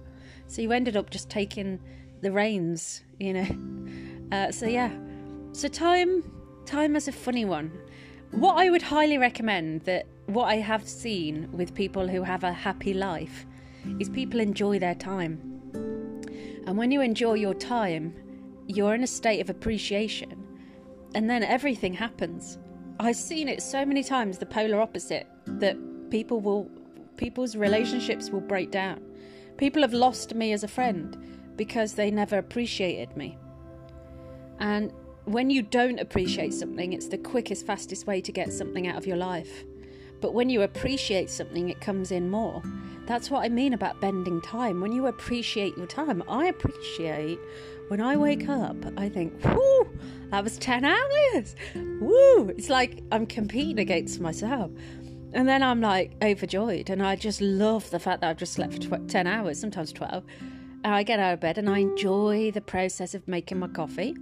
So 0.47 0.61
you 0.61 0.73
ended 0.73 0.97
up 0.97 1.11
just 1.11 1.31
taking 1.31 1.81
the 2.21 2.33
reins, 2.33 3.03
you 3.19 3.33
know. 3.33 3.47
Uh, 4.33 4.51
so 4.51 4.65
yeah. 4.65 4.91
So 5.53 5.69
time 5.69 6.25
time 6.65 6.97
is 6.97 7.07
a 7.07 7.12
funny 7.12 7.45
one. 7.45 7.71
What 8.31 8.57
I 8.57 8.71
would 8.71 8.81
highly 8.81 9.19
recommend 9.19 9.83
that 9.83 10.07
what 10.26 10.45
I 10.45 10.57
have 10.57 10.88
seen 10.88 11.50
with 11.52 11.75
people 11.75 12.09
who 12.09 12.23
have 12.23 12.45
a 12.45 12.52
happy 12.52 12.95
life 12.95 13.47
is 13.99 14.09
people 14.09 14.41
enjoy 14.41 14.79
their 14.79 14.95
time. 14.95 15.41
And 16.67 16.76
when 16.76 16.91
you 16.91 17.00
enjoy 17.00 17.35
your 17.35 17.55
time, 17.55 18.14
you're 18.67 18.95
in 18.95 19.02
a 19.02 19.07
state 19.07 19.41
of 19.41 19.50
appreciation, 19.50 20.47
and 21.14 21.29
then 21.29 21.43
everything 21.43 21.93
happens. 21.93 22.59
I've 23.00 23.17
seen 23.17 23.49
it 23.49 23.62
so 23.62 23.85
many 23.85 24.05
times 24.05 24.38
the 24.38 24.47
polar 24.47 24.81
opposite 24.81 25.26
that 25.47 25.76
people 26.11 26.41
will 26.41 26.71
people's 27.17 27.57
relationships 27.57 28.31
will 28.31 28.41
break 28.41 28.71
down. 28.71 29.00
People 29.57 29.83
have 29.83 29.93
lost 29.93 30.35
me 30.35 30.52
as 30.52 30.64
a 30.64 30.69
friend 30.69 31.17
because 31.57 31.95
they 31.95 32.11
never 32.11 32.38
appreciated 32.38 33.17
me. 33.17 33.37
And 34.61 34.93
when 35.25 35.50
you 35.50 35.62
don't 35.62 36.00
appreciate 36.00 36.55
something, 36.55 36.93
it's 36.93 37.09
the 37.09 37.19
quickest, 37.19 37.67
fastest 37.67 38.07
way 38.07 38.21
to 38.21 38.33
get 38.33 38.52
something 38.52 38.88
out 38.88 38.97
of 38.97 39.07
your 39.07 39.17
life. 39.17 39.64
But 40.23 40.33
when 40.33 40.49
you 40.49 40.62
appreciate 40.62 41.29
something, 41.29 41.69
it 41.69 41.81
comes 41.81 42.12
in 42.12 42.31
more. 42.31 42.62
That's 43.07 43.31
what 43.31 43.45
I 43.45 43.49
mean 43.49 43.75
about 43.75 44.00
bending 44.00 44.41
time. 44.41 44.81
When 44.81 44.93
you 44.93 45.09
appreciate 45.09 45.76
your 45.76 45.88
time, 45.88 46.23
I 46.29 46.47
appreciate 46.47 47.38
when 47.88 48.00
I 48.00 48.17
wake 48.17 48.49
up, 48.49 48.76
I 48.97 49.09
think, 49.09 49.35
whoo, 49.45 49.99
that 50.31 50.45
was 50.45 50.57
10 50.59 50.85
hours. 50.85 51.57
Woo! 51.75 52.49
It's 52.50 52.71
like 52.71 53.02
I'm 53.11 53.26
competing 53.26 53.81
against 53.81 54.21
myself. 54.21 54.71
And 55.35 55.49
then 55.49 55.62
I'm 55.62 55.81
like 55.81 56.14
overjoyed. 56.23 56.88
And 56.88 57.02
I 57.02 57.17
just 57.17 57.41
love 57.41 57.91
the 57.91 57.99
fact 57.99 58.21
that 58.21 58.31
I've 58.31 58.37
just 58.37 58.52
slept 58.52 58.85
for 58.85 58.99
10 58.99 59.26
hours, 59.26 59.61
sometimes 59.61 59.93
12. 59.93 60.25
And 60.85 60.95
I 60.95 61.02
get 61.02 61.19
out 61.19 61.35
of 61.35 61.41
bed 61.41 61.59
and 61.59 61.69
I 61.69 61.79
enjoy 61.79 62.52
the 62.52 62.61
process 62.61 63.14
of 63.14 63.26
making 63.26 63.59
my 63.59 63.69
coffee. 63.69 64.17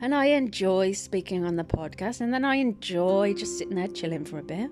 And 0.00 0.14
I 0.14 0.26
enjoy 0.26 0.92
speaking 0.92 1.44
on 1.44 1.56
the 1.56 1.64
podcast. 1.64 2.20
And 2.20 2.32
then 2.32 2.44
I 2.44 2.56
enjoy 2.56 3.34
just 3.34 3.58
sitting 3.58 3.76
there 3.76 3.88
chilling 3.88 4.24
for 4.24 4.38
a 4.38 4.42
bit. 4.42 4.70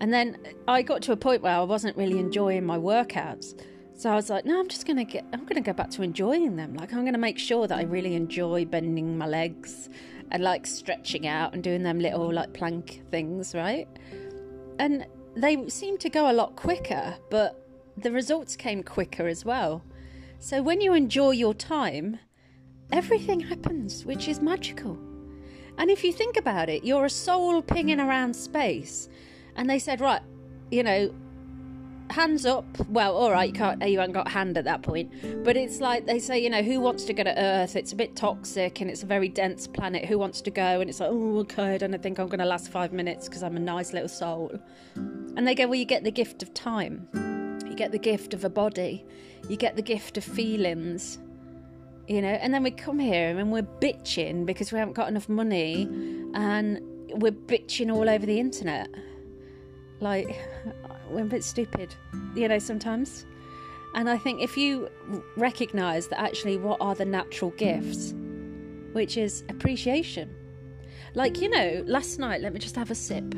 And 0.00 0.12
then 0.12 0.38
I 0.66 0.82
got 0.82 1.02
to 1.02 1.12
a 1.12 1.16
point 1.16 1.42
where 1.42 1.56
I 1.56 1.62
wasn't 1.62 1.96
really 1.96 2.18
enjoying 2.18 2.64
my 2.64 2.78
workouts. 2.78 3.60
So 3.94 4.10
I 4.10 4.14
was 4.14 4.30
like, 4.30 4.44
no, 4.44 4.60
I'm 4.60 4.68
just 4.68 4.86
gonna 4.86 5.04
get 5.04 5.24
I'm 5.32 5.44
gonna 5.44 5.60
go 5.60 5.72
back 5.72 5.90
to 5.90 6.02
enjoying 6.02 6.54
them. 6.54 6.74
Like 6.74 6.92
I'm 6.92 7.04
gonna 7.04 7.18
make 7.18 7.36
sure 7.36 7.66
that 7.66 7.76
I 7.76 7.82
really 7.82 8.14
enjoy 8.14 8.64
bending 8.64 9.18
my 9.18 9.26
legs 9.26 9.88
and 10.30 10.42
like 10.42 10.66
stretching 10.66 11.26
out 11.26 11.52
and 11.52 11.64
doing 11.64 11.82
them 11.82 11.98
little 11.98 12.32
like 12.32 12.52
plank 12.52 13.02
things, 13.10 13.56
right? 13.56 13.88
And 14.78 15.04
they 15.34 15.68
seemed 15.68 15.98
to 16.00 16.10
go 16.10 16.30
a 16.30 16.32
lot 16.32 16.54
quicker, 16.54 17.16
but 17.28 17.66
the 17.96 18.12
results 18.12 18.54
came 18.54 18.84
quicker 18.84 19.26
as 19.26 19.44
well. 19.44 19.82
So 20.38 20.62
when 20.62 20.80
you 20.80 20.94
enjoy 20.94 21.32
your 21.32 21.54
time, 21.54 22.20
everything 22.92 23.40
happens, 23.40 24.04
which 24.04 24.28
is 24.28 24.40
magical. 24.40 24.98
And 25.78 25.90
if 25.90 26.02
you 26.02 26.12
think 26.12 26.36
about 26.36 26.68
it, 26.68 26.84
you're 26.84 27.04
a 27.04 27.10
soul 27.10 27.62
pinging 27.62 28.00
around 28.00 28.34
space, 28.34 29.08
and 29.56 29.68
they 29.68 29.78
said, 29.78 30.00
right, 30.00 30.22
you 30.70 30.82
know, 30.82 31.14
hands 32.10 32.46
up. 32.46 32.64
Well, 32.88 33.16
all 33.16 33.30
right, 33.30 33.48
you 33.48 33.52
can't. 33.52 33.86
You 33.86 33.98
haven't 33.98 34.14
got 34.14 34.28
hand 34.28 34.58
at 34.58 34.64
that 34.64 34.82
point. 34.82 35.12
But 35.44 35.56
it's 35.56 35.80
like 35.80 36.06
they 36.06 36.18
say, 36.18 36.38
you 36.38 36.50
know, 36.50 36.62
who 36.62 36.80
wants 36.80 37.04
to 37.04 37.12
go 37.12 37.22
to 37.22 37.38
Earth? 37.38 37.76
It's 37.76 37.92
a 37.92 37.96
bit 37.96 38.16
toxic 38.16 38.80
and 38.80 38.90
it's 38.90 39.02
a 39.02 39.06
very 39.06 39.28
dense 39.28 39.66
planet. 39.66 40.04
Who 40.06 40.18
wants 40.18 40.40
to 40.42 40.50
go? 40.50 40.80
And 40.80 40.88
it's 40.88 41.00
like, 41.00 41.10
oh, 41.12 41.38
okay, 41.40 41.74
I 41.74 41.78
don't 41.78 42.02
think 42.02 42.18
I'm 42.18 42.28
going 42.28 42.38
to 42.40 42.46
last 42.46 42.70
five 42.70 42.92
minutes 42.92 43.28
because 43.28 43.42
I'm 43.42 43.56
a 43.56 43.60
nice 43.60 43.92
little 43.92 44.08
soul. 44.08 44.58
And 44.94 45.46
they 45.46 45.54
go, 45.54 45.66
well, 45.66 45.74
you 45.74 45.84
get 45.84 46.04
the 46.04 46.10
gift 46.10 46.42
of 46.42 46.54
time. 46.54 47.08
You 47.66 47.74
get 47.74 47.92
the 47.92 47.98
gift 47.98 48.34
of 48.34 48.44
a 48.44 48.50
body. 48.50 49.04
You 49.48 49.56
get 49.56 49.76
the 49.76 49.82
gift 49.82 50.16
of 50.16 50.24
feelings. 50.24 51.18
You 52.08 52.22
know, 52.22 52.28
and 52.28 52.54
then 52.54 52.62
we 52.62 52.70
come 52.70 52.98
here 52.98 53.38
and 53.38 53.52
we're 53.52 53.62
bitching 53.62 54.46
because 54.46 54.72
we 54.72 54.78
haven't 54.78 54.94
got 54.94 55.08
enough 55.08 55.28
money, 55.28 55.82
and 56.34 56.80
we're 57.20 57.32
bitching 57.32 57.94
all 57.94 58.08
over 58.08 58.24
the 58.24 58.40
internet. 58.40 58.88
Like, 60.00 60.38
we're 61.10 61.22
a 61.22 61.26
bit 61.26 61.44
stupid, 61.44 61.94
you 62.34 62.48
know, 62.48 62.58
sometimes. 62.58 63.26
And 63.94 64.08
I 64.08 64.16
think 64.18 64.42
if 64.42 64.56
you 64.56 64.88
recognize 65.36 66.08
that 66.08 66.20
actually 66.20 66.56
what 66.56 66.80
are 66.80 66.94
the 66.94 67.04
natural 67.04 67.50
gifts, 67.52 68.14
which 68.92 69.16
is 69.16 69.44
appreciation. 69.48 70.34
Like, 71.14 71.40
you 71.40 71.48
know, 71.48 71.82
last 71.86 72.18
night, 72.18 72.40
let 72.40 72.52
me 72.52 72.60
just 72.60 72.76
have 72.76 72.90
a 72.90 72.94
sip. 72.94 73.34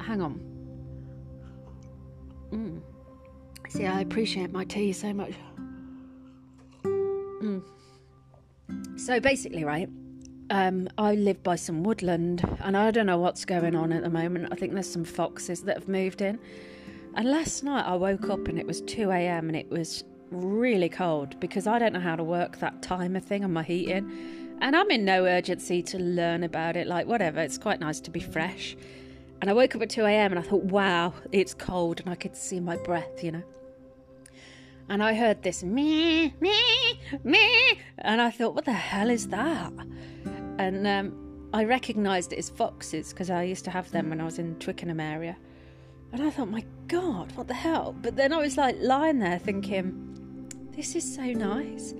Hang 0.00 0.20
on. 0.22 0.40
Mm. 2.52 2.80
See, 3.68 3.86
I 3.86 4.00
appreciate 4.00 4.52
my 4.52 4.64
tea 4.64 4.92
so 4.92 5.12
much. 5.12 5.32
So 8.96 9.20
basically, 9.20 9.62
right, 9.62 9.88
um, 10.50 10.88
I 10.96 11.14
live 11.14 11.42
by 11.42 11.56
some 11.56 11.82
woodland, 11.82 12.42
and 12.60 12.76
I 12.76 12.90
don't 12.90 13.06
know 13.06 13.18
what's 13.18 13.44
going 13.44 13.74
on 13.74 13.92
at 13.92 14.02
the 14.02 14.10
moment. 14.10 14.48
I 14.50 14.56
think 14.56 14.72
there's 14.72 14.90
some 14.90 15.04
foxes 15.04 15.62
that 15.62 15.76
have 15.76 15.88
moved 15.88 16.22
in. 16.22 16.38
And 17.14 17.30
last 17.30 17.62
night 17.62 17.84
I 17.86 17.94
woke 17.94 18.28
up 18.28 18.48
and 18.48 18.58
it 18.58 18.66
was 18.66 18.80
2 18.82 19.10
a.m. 19.10 19.48
and 19.48 19.56
it 19.56 19.70
was 19.70 20.04
really 20.30 20.88
cold 20.88 21.38
because 21.40 21.66
I 21.66 21.78
don't 21.78 21.92
know 21.92 22.00
how 22.00 22.16
to 22.16 22.24
work 22.24 22.58
that 22.58 22.82
timer 22.82 23.20
thing 23.20 23.44
on 23.44 23.52
my 23.52 23.62
heating. 23.62 24.58
And 24.60 24.74
I'm 24.74 24.90
in 24.90 25.04
no 25.04 25.24
urgency 25.24 25.82
to 25.84 25.98
learn 25.98 26.42
about 26.42 26.76
it. 26.76 26.86
Like, 26.86 27.06
whatever, 27.06 27.40
it's 27.40 27.58
quite 27.58 27.80
nice 27.80 28.00
to 28.00 28.10
be 28.10 28.20
fresh. 28.20 28.76
And 29.40 29.50
I 29.50 29.52
woke 29.52 29.76
up 29.76 29.82
at 29.82 29.90
2 29.90 30.04
a.m. 30.04 30.32
and 30.32 30.38
I 30.38 30.42
thought, 30.42 30.64
wow, 30.64 31.12
it's 31.32 31.54
cold, 31.54 32.00
and 32.00 32.08
I 32.08 32.14
could 32.14 32.36
see 32.36 32.60
my 32.60 32.76
breath, 32.76 33.22
you 33.22 33.32
know. 33.32 33.42
And 34.88 35.02
I 35.02 35.14
heard 35.14 35.42
this 35.42 35.62
me, 35.62 36.34
me, 36.40 36.85
me, 37.24 37.80
and 37.98 38.20
I 38.20 38.30
thought, 38.30 38.54
what 38.54 38.64
the 38.64 38.72
hell 38.72 39.10
is 39.10 39.28
that? 39.28 39.72
and 40.58 40.86
um, 40.86 41.48
I 41.52 41.64
recognised 41.64 42.32
it 42.32 42.38
as 42.38 42.50
foxes 42.50 43.10
because 43.10 43.30
I 43.30 43.42
used 43.42 43.64
to 43.66 43.70
have 43.70 43.90
them 43.90 44.10
when 44.10 44.20
I 44.20 44.24
was 44.24 44.38
in 44.38 44.56
Twickenham 44.56 45.00
area. 45.00 45.36
And 46.12 46.22
I 46.22 46.30
thought, 46.30 46.48
my 46.48 46.64
God, 46.88 47.32
what 47.32 47.48
the 47.48 47.54
hell? 47.54 47.94
But 48.00 48.16
then 48.16 48.32
I 48.32 48.38
was 48.38 48.56
like 48.56 48.76
lying 48.80 49.18
there 49.18 49.38
thinking, 49.38 50.48
this 50.74 50.94
is 50.94 51.14
so 51.14 51.24
nice 51.24 51.94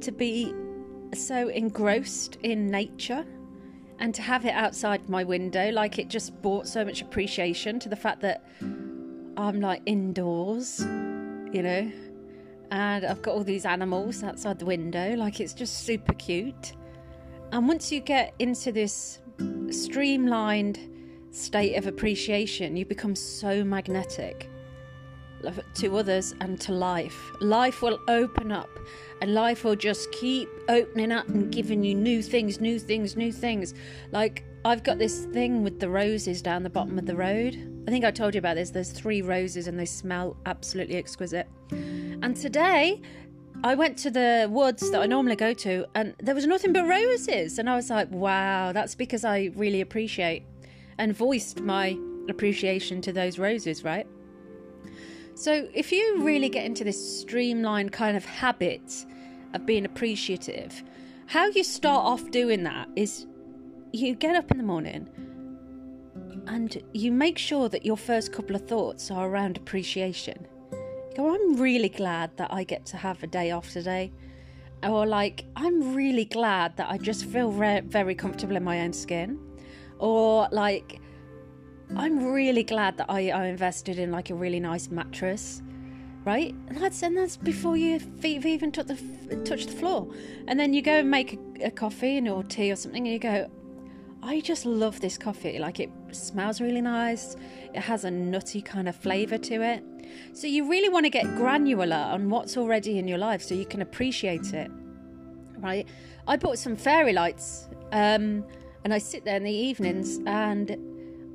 to 0.00 0.12
be 0.12 0.54
so 1.14 1.48
engrossed 1.48 2.36
in 2.42 2.68
nature 2.68 3.24
and 3.98 4.14
to 4.14 4.22
have 4.22 4.46
it 4.46 4.54
outside 4.54 5.08
my 5.08 5.24
window. 5.24 5.70
Like 5.70 5.98
it 5.98 6.08
just 6.08 6.40
brought 6.42 6.66
so 6.66 6.84
much 6.84 7.02
appreciation 7.02 7.78
to 7.80 7.88
the 7.88 7.96
fact 7.96 8.20
that 8.22 8.44
I'm 8.60 9.60
like 9.60 9.82
indoors, 9.86 10.80
you 10.80 11.62
know, 11.62 11.92
and 12.70 13.04
I've 13.04 13.22
got 13.22 13.34
all 13.34 13.44
these 13.44 13.64
animals 13.64 14.22
outside 14.22 14.58
the 14.58 14.64
window. 14.64 15.14
Like 15.14 15.40
it's 15.40 15.54
just 15.54 15.84
super 15.84 16.14
cute. 16.14 16.74
And 17.52 17.66
once 17.66 17.90
you 17.90 18.00
get 18.00 18.34
into 18.38 18.70
this 18.70 19.18
streamlined 19.70 20.78
state 21.30 21.76
of 21.76 21.86
appreciation, 21.86 22.76
you 22.76 22.84
become 22.84 23.16
so 23.16 23.64
magnetic 23.64 24.48
to 25.74 25.96
others 25.96 26.34
and 26.40 26.60
to 26.60 26.72
life. 26.72 27.18
Life 27.40 27.82
will 27.82 27.98
open 28.08 28.52
up 28.52 28.68
and 29.20 29.34
life 29.34 29.64
will 29.64 29.76
just 29.76 30.10
keep 30.12 30.48
opening 30.68 31.12
up 31.12 31.28
and 31.28 31.50
giving 31.50 31.82
you 31.82 31.94
new 31.94 32.22
things, 32.22 32.60
new 32.60 32.78
things, 32.78 33.16
new 33.16 33.32
things. 33.32 33.74
Like 34.12 34.44
I've 34.62 34.82
got 34.84 34.98
this 34.98 35.24
thing 35.26 35.62
with 35.62 35.80
the 35.80 35.88
roses 35.88 36.42
down 36.42 36.62
the 36.62 36.70
bottom 36.70 36.98
of 36.98 37.06
the 37.06 37.16
road. 37.16 37.56
I 37.88 37.90
think 37.90 38.04
I 38.04 38.10
told 38.10 38.34
you 38.34 38.38
about 38.40 38.56
this. 38.56 38.68
There's 38.68 38.90
three 38.92 39.22
roses 39.22 39.66
and 39.66 39.78
they 39.78 39.86
smell 39.86 40.36
absolutely 40.44 40.96
exquisite. 40.96 41.48
And 41.70 42.36
today 42.36 43.00
I 43.64 43.74
went 43.74 43.96
to 43.98 44.10
the 44.10 44.48
woods 44.50 44.90
that 44.90 45.00
I 45.00 45.06
normally 45.06 45.36
go 45.36 45.54
to, 45.54 45.86
and 45.94 46.14
there 46.18 46.34
was 46.34 46.46
nothing 46.46 46.74
but 46.74 46.86
roses. 46.86 47.58
And 47.58 47.70
I 47.70 47.76
was 47.76 47.88
like, 47.88 48.10
wow, 48.10 48.72
that's 48.72 48.94
because 48.94 49.24
I 49.24 49.50
really 49.54 49.80
appreciate 49.80 50.42
and 50.98 51.16
voiced 51.16 51.60
my 51.60 51.96
appreciation 52.28 53.00
to 53.02 53.12
those 53.12 53.38
roses, 53.38 53.82
right? 53.82 54.06
So, 55.34 55.68
if 55.72 55.90
you 55.90 56.22
really 56.22 56.50
get 56.50 56.66
into 56.66 56.84
this 56.84 57.20
streamlined 57.20 57.92
kind 57.92 58.14
of 58.14 58.26
habit 58.26 59.06
of 59.54 59.64
being 59.64 59.86
appreciative, 59.86 60.82
how 61.26 61.46
you 61.46 61.64
start 61.64 62.04
off 62.04 62.30
doing 62.30 62.64
that 62.64 62.88
is 62.94 63.26
you 63.92 64.14
get 64.14 64.36
up 64.36 64.50
in 64.50 64.58
the 64.58 64.64
morning 64.64 65.08
and 66.46 66.82
you 66.92 67.12
make 67.12 67.38
sure 67.38 67.68
that 67.68 67.84
your 67.84 67.96
first 67.96 68.32
couple 68.32 68.56
of 68.56 68.66
thoughts 68.66 69.10
are 69.10 69.28
around 69.28 69.56
appreciation 69.56 70.46
go, 71.16 71.34
I'm 71.34 71.56
really 71.56 71.88
glad 71.88 72.36
that 72.36 72.52
I 72.52 72.64
get 72.64 72.86
to 72.86 72.96
have 72.96 73.22
a 73.22 73.26
day 73.26 73.50
off 73.50 73.70
today. 73.70 74.12
Or 74.82 75.06
like, 75.06 75.44
I'm 75.56 75.94
really 75.94 76.24
glad 76.24 76.76
that 76.76 76.90
I 76.90 76.98
just 76.98 77.26
feel 77.26 77.52
re- 77.52 77.80
very 77.80 78.14
comfortable 78.14 78.56
in 78.56 78.64
my 78.64 78.80
own 78.80 78.92
skin. 78.92 79.38
Or 79.98 80.48
like, 80.50 81.00
I'm 81.96 82.32
really 82.32 82.62
glad 82.62 82.96
that 82.98 83.06
I, 83.10 83.30
I 83.30 83.46
invested 83.46 83.98
in 83.98 84.10
like 84.10 84.30
a 84.30 84.34
really 84.34 84.60
nice 84.60 84.90
mattress 84.90 85.62
right? 86.24 86.54
And 86.68 86.76
that's 86.76 87.02
and 87.02 87.16
that's 87.16 87.38
before 87.38 87.78
your 87.78 87.98
feet 87.98 88.44
even 88.44 88.70
touched 88.70 88.88
the 88.88 89.36
touch 89.44 89.64
the 89.64 89.72
floor. 89.72 90.12
And 90.46 90.60
then 90.60 90.74
you 90.74 90.82
go 90.82 90.98
and 90.98 91.10
make 91.10 91.38
a, 91.60 91.64
a, 91.68 91.70
coffee 91.70 92.28
or 92.28 92.42
tea 92.42 92.70
or 92.70 92.76
something, 92.76 93.06
and 93.06 93.12
you 93.12 93.18
go, 93.18 93.50
I 94.22 94.40
just 94.40 94.66
love 94.66 95.00
this 95.00 95.16
coffee. 95.16 95.58
Like 95.58 95.80
it 95.80 95.90
smells 96.12 96.60
really 96.60 96.80
nice. 96.80 97.36
It 97.74 97.80
has 97.80 98.04
a 98.04 98.10
nutty 98.10 98.60
kind 98.60 98.88
of 98.88 98.96
flavour 98.96 99.38
to 99.38 99.62
it. 99.62 99.82
So 100.32 100.46
you 100.46 100.68
really 100.68 100.88
want 100.88 101.06
to 101.06 101.10
get 101.10 101.24
granular 101.36 101.96
on 101.96 102.30
what's 102.30 102.56
already 102.56 102.98
in 102.98 103.08
your 103.08 103.18
life 103.18 103.42
so 103.42 103.54
you 103.54 103.66
can 103.66 103.82
appreciate 103.82 104.52
it. 104.52 104.70
Right? 105.58 105.86
I 106.26 106.36
bought 106.36 106.58
some 106.58 106.76
fairy 106.76 107.12
lights 107.12 107.68
um, 107.92 108.44
and 108.84 108.92
I 108.92 108.98
sit 108.98 109.24
there 109.24 109.36
in 109.36 109.44
the 109.44 109.52
evenings 109.52 110.18
and 110.26 110.70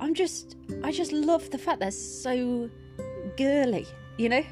I'm 0.00 0.14
just 0.14 0.56
I 0.84 0.92
just 0.92 1.12
love 1.12 1.50
the 1.50 1.58
fact 1.58 1.80
they're 1.80 1.90
so 1.90 2.70
girly, 3.36 3.86
you 4.18 4.28
know? 4.28 4.44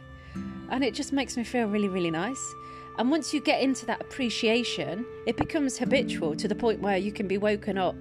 And 0.70 0.82
it 0.82 0.94
just 0.94 1.12
makes 1.12 1.36
me 1.36 1.44
feel 1.44 1.66
really, 1.66 1.88
really 1.88 2.10
nice. 2.10 2.54
And 2.96 3.10
once 3.10 3.34
you 3.34 3.40
get 3.40 3.60
into 3.60 3.86
that 3.86 4.00
appreciation, 4.00 5.04
it 5.26 5.36
becomes 5.36 5.76
habitual 5.76 6.36
to 6.36 6.46
the 6.46 6.54
point 6.54 6.80
where 6.80 6.96
you 6.96 7.10
can 7.10 7.26
be 7.26 7.38
woken 7.38 7.76
up 7.76 7.96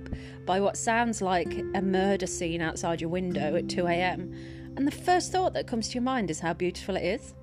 by 0.46 0.60
what 0.60 0.78
sounds 0.78 1.22
like 1.22 1.52
a 1.74 1.82
murder 1.82 2.28
scene 2.28 2.62
outside 2.62 3.02
your 3.02 3.10
window 3.10 3.56
at 3.56 3.70
2 3.70 3.88
a.m. 3.88 4.34
And 4.78 4.86
the 4.86 4.92
first 4.92 5.32
thought 5.32 5.54
that 5.54 5.66
comes 5.66 5.90
to 5.90 5.96
your 5.96 6.04
mind 6.04 6.30
is 6.30 6.40
how 6.40 6.54
beautiful 6.54 6.96
it 6.96 7.04
is. 7.04 7.34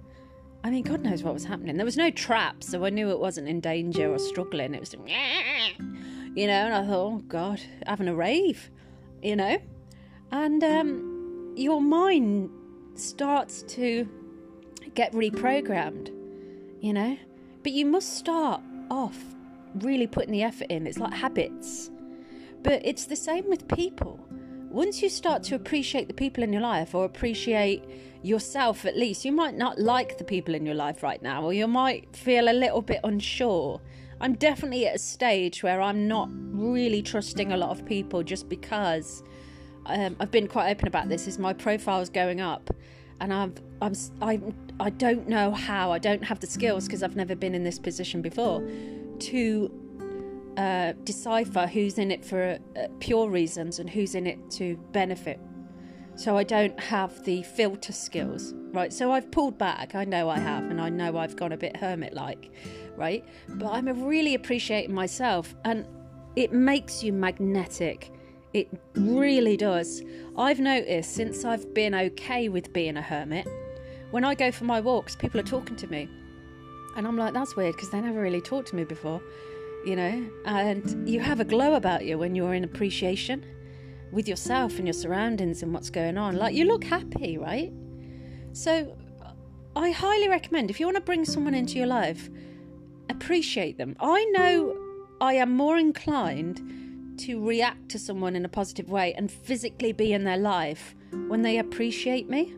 I 0.62 0.70
mean, 0.70 0.82
God 0.82 1.02
knows 1.02 1.22
what 1.22 1.34
was 1.34 1.44
happening. 1.44 1.76
There 1.76 1.86
was 1.86 1.96
no 1.96 2.10
trap, 2.10 2.62
so 2.62 2.84
I 2.84 2.90
knew 2.90 3.10
it 3.10 3.18
wasn't 3.18 3.48
in 3.48 3.60
danger 3.60 4.12
or 4.12 4.18
struggling. 4.18 4.74
It 4.74 4.80
was, 4.80 4.94
you 6.34 6.46
know, 6.46 6.52
and 6.52 6.74
I 6.74 6.86
thought, 6.86 7.12
oh 7.12 7.22
God, 7.26 7.60
having 7.86 8.08
a 8.08 8.14
rave, 8.14 8.70
you 9.22 9.36
know? 9.36 9.58
And 10.30 10.62
um, 10.62 11.54
your 11.56 11.80
mind 11.80 12.50
starts 12.94 13.62
to 13.62 14.08
get 14.94 15.12
reprogrammed, 15.12 16.12
you 16.80 16.92
know? 16.92 17.16
But 17.62 17.72
you 17.72 17.86
must 17.86 18.16
start 18.16 18.60
off 18.90 19.18
really 19.74 20.06
putting 20.06 20.32
the 20.32 20.42
effort 20.42 20.68
in. 20.70 20.86
It's 20.86 20.98
like 20.98 21.12
habits. 21.12 21.90
But 22.62 22.84
it's 22.84 23.04
the 23.04 23.16
same 23.16 23.48
with 23.48 23.68
people. 23.68 24.18
Once 24.70 25.02
you 25.02 25.08
start 25.08 25.42
to 25.44 25.54
appreciate 25.54 26.08
the 26.08 26.14
people 26.14 26.44
in 26.44 26.52
your 26.52 26.62
life 26.62 26.94
or 26.94 27.04
appreciate 27.04 27.84
yourself 28.22 28.84
at 28.84 28.96
least. 28.96 29.24
You 29.24 29.32
might 29.32 29.56
not 29.56 29.78
like 29.78 30.18
the 30.18 30.24
people 30.24 30.54
in 30.54 30.66
your 30.66 30.74
life 30.74 31.02
right 31.02 31.22
now, 31.22 31.42
or 31.42 31.52
you 31.52 31.66
might 31.66 32.14
feel 32.14 32.48
a 32.48 32.52
little 32.52 32.82
bit 32.82 33.00
unsure. 33.04 33.80
I'm 34.20 34.34
definitely 34.34 34.86
at 34.86 34.96
a 34.96 34.98
stage 34.98 35.62
where 35.62 35.80
I'm 35.80 36.06
not 36.06 36.28
really 36.30 37.02
trusting 37.02 37.52
a 37.52 37.56
lot 37.56 37.70
of 37.70 37.86
people 37.86 38.22
just 38.22 38.48
because 38.48 39.22
um, 39.86 40.16
I've 40.20 40.30
been 40.30 40.46
quite 40.46 40.70
open 40.70 40.88
about 40.88 41.08
this. 41.08 41.26
Is 41.26 41.38
my 41.38 41.52
profile's 41.52 42.10
going 42.10 42.40
up, 42.40 42.70
and 43.20 43.32
I've 43.32 43.54
I'm 43.82 43.94
I 44.20 44.40
I 44.78 44.90
don't 44.90 45.28
know 45.28 45.52
how. 45.52 45.92
I 45.92 45.98
don't 45.98 46.24
have 46.24 46.40
the 46.40 46.46
skills 46.46 46.86
because 46.86 47.02
I've 47.02 47.16
never 47.16 47.34
been 47.34 47.54
in 47.54 47.64
this 47.64 47.78
position 47.78 48.22
before 48.22 48.66
to 49.20 50.54
uh, 50.56 50.92
decipher 51.04 51.66
who's 51.66 51.98
in 51.98 52.10
it 52.10 52.24
for 52.24 52.58
uh, 52.76 52.86
pure 52.98 53.28
reasons 53.28 53.78
and 53.78 53.88
who's 53.88 54.14
in 54.14 54.26
it 54.26 54.50
to 54.52 54.76
benefit 54.92 55.38
so 56.20 56.36
I 56.36 56.44
don't 56.44 56.78
have 56.78 57.24
the 57.24 57.42
filter 57.42 57.94
skills, 57.94 58.52
right? 58.72 58.92
So 58.92 59.10
I've 59.10 59.30
pulled 59.30 59.56
back. 59.56 59.94
I 59.94 60.04
know 60.04 60.28
I 60.28 60.38
have, 60.38 60.64
and 60.64 60.78
I 60.78 60.90
know 60.90 61.16
I've 61.16 61.34
gone 61.34 61.52
a 61.52 61.56
bit 61.56 61.78
hermit 61.78 62.12
like, 62.12 62.52
right? 62.94 63.24
But 63.48 63.70
I'm 63.72 63.86
really 64.04 64.34
appreciating 64.34 64.94
myself, 64.94 65.54
and 65.64 65.86
it 66.36 66.52
makes 66.52 67.02
you 67.02 67.14
magnetic. 67.14 68.12
It 68.52 68.68
really 68.94 69.56
does. 69.56 70.02
I've 70.36 70.58
noticed 70.58 71.14
since 71.14 71.44
I've 71.44 71.72
been 71.74 71.94
okay 71.94 72.48
with 72.48 72.72
being 72.72 72.96
a 72.96 73.02
hermit, 73.02 73.46
when 74.10 74.24
I 74.24 74.34
go 74.34 74.50
for 74.50 74.64
my 74.64 74.80
walks, 74.80 75.14
people 75.14 75.38
are 75.38 75.44
talking 75.44 75.76
to 75.76 75.86
me. 75.86 76.08
And 76.96 77.06
I'm 77.06 77.16
like, 77.16 77.32
that's 77.32 77.54
weird 77.54 77.76
because 77.76 77.90
they 77.90 78.00
never 78.00 78.20
really 78.20 78.40
talked 78.40 78.68
to 78.68 78.76
me 78.76 78.82
before, 78.82 79.22
you 79.86 79.94
know? 79.94 80.28
And 80.44 81.08
you 81.08 81.20
have 81.20 81.38
a 81.38 81.44
glow 81.44 81.74
about 81.74 82.04
you 82.04 82.18
when 82.18 82.34
you're 82.34 82.54
in 82.54 82.64
appreciation 82.64 83.46
with 84.10 84.26
yourself 84.26 84.76
and 84.78 84.88
your 84.88 84.94
surroundings 84.94 85.62
and 85.62 85.72
what's 85.72 85.90
going 85.90 86.18
on. 86.18 86.34
Like 86.34 86.54
you 86.54 86.64
look 86.64 86.82
happy, 86.82 87.38
right? 87.38 87.72
So 88.52 88.96
I 89.76 89.90
highly 89.90 90.28
recommend 90.28 90.70
if 90.70 90.80
you 90.80 90.86
want 90.86 90.96
to 90.96 91.02
bring 91.02 91.24
someone 91.24 91.54
into 91.54 91.78
your 91.78 91.86
life, 91.86 92.28
appreciate 93.08 93.78
them. 93.78 93.94
I 94.00 94.24
know 94.32 94.76
I 95.20 95.34
am 95.34 95.52
more 95.52 95.78
inclined 95.78 96.60
to 97.24 97.44
react 97.44 97.88
to 97.90 97.98
someone 97.98 98.36
in 98.36 98.44
a 98.44 98.48
positive 98.48 98.90
way 98.90 99.14
and 99.14 99.30
physically 99.30 99.92
be 99.92 100.12
in 100.12 100.24
their 100.24 100.36
life 100.36 100.94
when 101.28 101.42
they 101.42 101.58
appreciate 101.58 102.28
me 102.28 102.54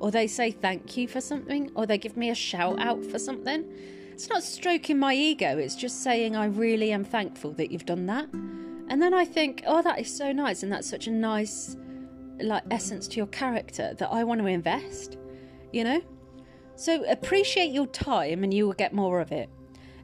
or 0.00 0.10
they 0.10 0.26
say 0.26 0.50
thank 0.50 0.96
you 0.96 1.08
for 1.08 1.20
something 1.20 1.70
or 1.74 1.86
they 1.86 1.98
give 1.98 2.16
me 2.16 2.30
a 2.30 2.34
shout 2.34 2.78
out 2.78 3.04
for 3.04 3.18
something. 3.18 3.64
It's 4.12 4.28
not 4.28 4.42
stroking 4.42 4.98
my 4.98 5.14
ego, 5.14 5.58
it's 5.58 5.74
just 5.74 6.02
saying 6.02 6.36
I 6.36 6.46
really 6.46 6.92
am 6.92 7.04
thankful 7.04 7.52
that 7.54 7.70
you've 7.70 7.86
done 7.86 8.06
that. 8.06 8.28
And 8.88 9.00
then 9.00 9.14
I 9.14 9.24
think, 9.24 9.62
oh, 9.66 9.82
that 9.82 9.98
is 9.98 10.14
so 10.14 10.30
nice, 10.30 10.62
and 10.62 10.70
that's 10.70 10.88
such 10.88 11.06
a 11.06 11.10
nice 11.10 11.76
like 12.40 12.64
essence 12.70 13.08
to 13.08 13.16
your 13.16 13.26
character 13.28 13.94
that 13.98 14.10
I 14.12 14.24
want 14.24 14.40
to 14.40 14.46
invest. 14.46 15.16
You 15.72 15.84
know, 15.84 16.02
so 16.76 17.02
appreciate 17.10 17.72
your 17.72 17.86
time, 17.86 18.44
and 18.44 18.52
you 18.52 18.66
will 18.66 18.74
get 18.74 18.92
more 18.92 19.20
of 19.20 19.32
it. 19.32 19.48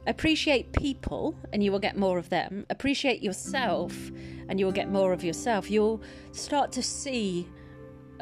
Appreciate 0.07 0.73
people, 0.73 1.35
and 1.53 1.63
you 1.63 1.71
will 1.71 1.79
get 1.79 1.95
more 1.95 2.17
of 2.17 2.29
them. 2.29 2.65
Appreciate 2.69 3.21
yourself, 3.21 3.93
and 4.49 4.59
you 4.59 4.65
will 4.65 4.73
get 4.73 4.89
more 4.89 5.13
of 5.13 5.23
yourself. 5.23 5.69
You'll 5.69 6.01
start 6.31 6.71
to 6.73 6.83
see 6.83 7.47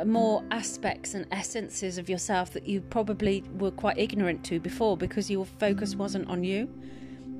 more 0.05 0.43
aspects 0.51 1.13
and 1.13 1.25
essences 1.31 1.97
of 1.97 2.09
yourself 2.09 2.51
that 2.53 2.67
you 2.67 2.81
probably 2.81 3.43
were 3.57 3.71
quite 3.71 3.97
ignorant 3.97 4.43
to 4.45 4.59
before 4.59 4.97
because 4.97 5.29
your 5.29 5.45
focus 5.45 5.95
wasn't 5.95 6.27
on 6.29 6.43
you. 6.43 6.69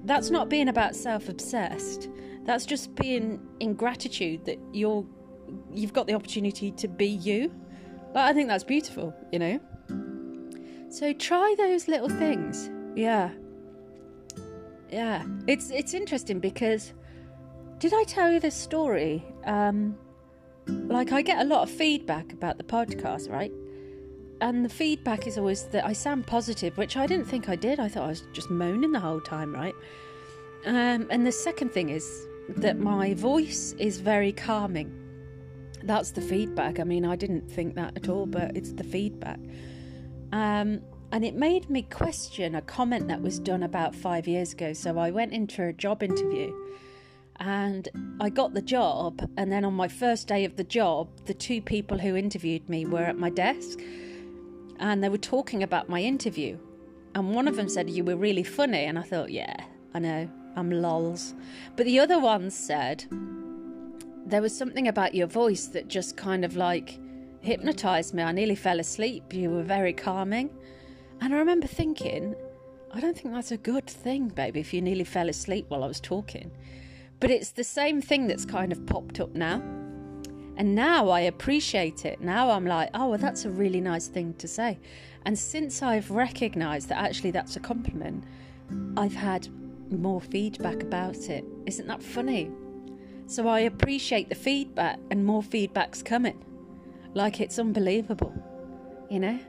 That's 0.06 0.30
not 0.30 0.50
being 0.50 0.70
about 0.70 0.96
self 0.96 1.30
obsessed. 1.30 2.10
That's 2.46 2.66
just 2.66 2.96
being 2.96 3.40
in 3.60 3.74
gratitude 3.74 4.46
that 4.46 4.58
you're 4.74 5.06
you've 5.74 5.94
got 5.94 6.08
the 6.08 6.14
opportunity 6.14 6.72
to 6.72 6.88
be 6.88 7.08
you. 7.08 7.52
Like, 8.14 8.26
I 8.26 8.34
think 8.34 8.48
that's 8.48 8.64
beautiful, 8.64 9.14
you 9.32 9.40
know. 9.40 9.60
So 10.90 11.14
try 11.14 11.56
those 11.58 11.88
little 11.88 12.10
things. 12.10 12.70
Yeah. 12.96 13.32
Yeah. 14.92 15.24
It's 15.48 15.70
it's 15.70 15.94
interesting 15.94 16.40
because 16.40 16.94
did 17.78 17.94
I 17.94 18.04
tell 18.04 18.32
you 18.32 18.40
this 18.40 18.56
story? 18.56 19.24
Um 19.46 19.98
like 20.68 21.12
I 21.12 21.22
get 21.22 21.40
a 21.40 21.46
lot 21.46 21.64
of 21.64 21.70
feedback 21.72 22.34
about 22.34 22.58
the 22.58 22.64
podcast, 22.64 23.30
right? 23.30 23.52
And 24.42 24.64
the 24.64 24.70
feedback 24.70 25.28
is 25.28 25.38
always 25.38 25.64
that 25.66 25.86
I 25.86 25.94
sound 25.94 26.28
positive, 26.28 26.78
which 26.78 26.96
I 26.96 27.08
didn't 27.08 27.26
think 27.26 27.50
I 27.50 27.56
did. 27.56 27.80
I 27.80 27.90
thought 27.90 28.04
I 28.04 28.08
was 28.08 28.24
just 28.34 28.50
moaning 28.50 28.92
the 28.92 29.00
whole 29.00 29.20
time, 29.20 29.54
right? 29.54 29.76
Um, 30.66 31.08
and 31.10 31.26
the 31.26 31.32
second 31.32 31.72
thing 31.72 31.90
is 31.90 32.28
that 32.58 32.80
my 32.80 33.14
voice 33.14 33.76
is 33.78 34.00
very 34.00 34.32
calming. 34.32 34.94
That's 35.84 36.12
the 36.12 36.22
feedback. 36.22 36.80
I 36.80 36.84
mean, 36.84 37.06
I 37.06 37.16
didn't 37.16 37.50
think 37.50 37.76
that 37.76 37.98
at 37.98 38.10
all, 38.10 38.26
but 38.26 38.56
it's 38.56 38.74
the 38.74 38.84
feedback. 38.84 39.40
Um, 40.32 40.82
and 41.12 41.26
it 41.26 41.36
made 41.36 41.70
me 41.70 41.82
question 41.84 42.56
a 42.56 42.62
comment 42.62 43.08
that 43.08 43.22
was 43.22 43.40
done 43.40 43.64
about 43.64 43.96
five 43.96 44.28
years 44.28 44.54
ago. 44.54 44.74
So 44.74 44.98
I 45.00 45.10
went 45.10 45.34
into 45.34 45.64
a 45.64 45.74
job 45.74 46.04
interview 46.04 46.54
and 47.38 47.90
I 48.20 48.30
got 48.30 48.54
the 48.54 48.62
job. 48.62 49.28
And 49.38 49.52
then 49.52 49.66
on 49.66 49.74
my 49.74 49.88
first 49.88 50.28
day 50.28 50.46
of 50.46 50.56
the 50.56 50.64
job, 50.64 51.10
the 51.26 51.34
two 51.34 51.62
people 51.62 51.98
who 51.98 52.16
interviewed 52.16 52.70
me 52.70 52.86
were 52.86 53.04
at 53.04 53.18
my 53.18 53.30
desk 53.30 53.80
and 54.80 55.04
they 55.04 55.10
were 55.10 55.18
talking 55.18 55.64
about 55.64 55.90
my 55.90 56.02
interview. 56.02 56.58
And 57.16 57.34
one 57.34 57.48
of 57.48 57.56
them 57.56 57.70
said, 57.70 57.90
You 57.90 58.04
were 58.04 58.16
really 58.16 58.44
funny. 58.44 58.86
And 58.86 59.00
I 59.00 59.02
thought, 59.02 59.32
Yeah, 59.32 59.56
I 59.94 60.00
know. 60.00 60.30
I'm 60.56 60.72
lols. 60.72 61.34
But 61.76 61.86
the 61.86 62.00
other 62.00 62.20
one 62.20 62.52
said, 62.52 63.06
There 64.26 64.42
was 64.42 64.56
something 64.56 64.88
about 64.88 65.16
your 65.16 65.28
voice 65.28 65.68
that 65.68 65.88
just 65.88 66.18
kind 66.18 66.46
of 66.46 66.56
like 66.56 67.00
hypnotized 67.42 68.14
me. 68.14 68.24
I 68.24 68.32
nearly 68.32 68.56
fell 68.56 68.80
asleep. 68.80 69.34
You 69.34 69.50
were 69.50 69.64
very 69.64 69.94
calming. 69.94 70.50
And 71.22 71.34
I 71.34 71.38
remember 71.38 71.68
thinking, 71.68 72.36
I 72.92 73.00
don't 73.00 73.18
think 73.18 73.34
that's 73.34 73.52
a 73.52 73.58
good 73.58 73.88
thing, 73.88 74.30
baby, 74.30 74.60
if 74.60 74.74
you 74.74 74.82
nearly 74.82 75.04
fell 75.04 75.30
asleep 75.30 75.66
while 75.68 75.84
I 75.84 75.88
was 75.88 76.00
talking. 76.00 76.52
But 77.20 77.30
it's 77.30 77.52
the 77.52 77.64
same 77.64 78.02
thing 78.02 78.28
that's 78.28 78.46
kind 78.46 78.72
of 78.72 78.86
popped 78.86 79.20
up 79.20 79.36
now. 79.36 79.62
And 80.56 80.76
now 80.76 81.10
I 81.10 81.22
appreciate 81.22 82.06
it. 82.06 82.20
Now 82.22 82.52
I'm 82.52 82.66
like, 82.66 82.90
oh, 82.94 83.10
well, 83.10 83.18
that's 83.18 83.46
a 83.46 83.50
really 83.50 83.82
nice 83.82 84.08
thing 84.08 84.34
to 84.36 84.48
say. 84.48 84.80
And 85.26 85.38
since 85.38 85.82
I've 85.82 86.12
recognized 86.12 86.90
that 86.90 86.98
actually 86.98 87.32
that's 87.32 87.56
a 87.56 87.60
compliment, 87.60 88.24
I've 88.98 89.14
had 89.14 89.48
more 89.92 90.22
feedback 90.22 90.82
about 90.82 91.30
it. 91.30 91.46
Isn't 91.66 91.88
that 91.88 92.04
funny? 92.04 92.52
So 93.28 93.48
I 93.48 93.62
appreciate 93.62 94.30
the 94.30 94.36
feedback, 94.36 95.00
and 95.12 95.26
more 95.26 95.44
feedback's 95.44 96.02
coming. 96.02 96.44
Like 97.14 97.40
it's 97.40 97.60
unbelievable, 97.60 98.34
you 99.10 99.20
know? 99.20 99.40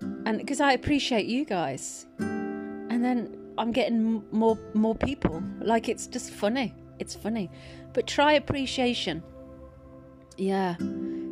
And 0.00 0.38
because 0.38 0.60
I 0.60 0.72
appreciate 0.72 1.26
you 1.26 1.44
guys. 1.44 2.06
And 2.18 3.04
then 3.04 3.36
I'm 3.58 3.72
getting 3.72 4.22
more 4.30 4.58
more 4.74 4.94
people. 4.94 5.42
Like 5.60 5.88
it's 5.88 6.06
just 6.06 6.30
funny. 6.30 6.74
It's 6.98 7.14
funny. 7.14 7.50
But 7.92 8.06
try 8.06 8.32
appreciation. 8.32 9.22
Yeah. 10.36 10.76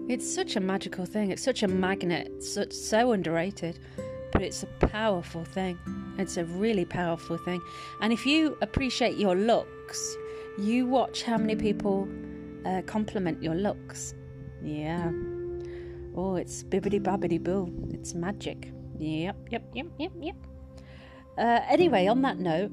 It's 0.08 0.32
such 0.32 0.56
a 0.56 0.60
magical 0.60 1.04
thing. 1.04 1.30
It's 1.30 1.42
such 1.42 1.62
a 1.62 1.68
magnet. 1.68 2.42
Such 2.42 2.72
so 2.72 3.12
underrated 3.12 3.78
but 4.36 4.42
it's 4.42 4.62
a 4.62 4.86
powerful 4.88 5.44
thing. 5.44 5.78
It's 6.18 6.36
a 6.36 6.44
really 6.44 6.84
powerful 6.84 7.38
thing. 7.38 7.62
And 8.02 8.12
if 8.12 8.26
you 8.26 8.58
appreciate 8.60 9.16
your 9.16 9.34
looks, 9.34 10.16
you 10.58 10.86
watch 10.86 11.22
how 11.22 11.38
many 11.38 11.56
people 11.56 12.06
uh, 12.66 12.82
compliment 12.82 13.42
your 13.42 13.54
looks. 13.54 14.14
Yeah. 14.62 15.10
Oh, 16.16 16.36
it's 16.36 16.62
bibbity 16.62 17.00
babbity 17.00 17.42
boo. 17.42 17.90
It's 17.92 18.14
magic. 18.14 18.72
Yep, 18.98 19.36
yep, 19.50 19.64
yep, 19.74 19.86
yep, 19.98 20.12
yep. 20.18 20.36
Uh, 21.36 21.60
anyway, 21.68 22.06
on 22.06 22.22
that 22.22 22.38
note, 22.38 22.70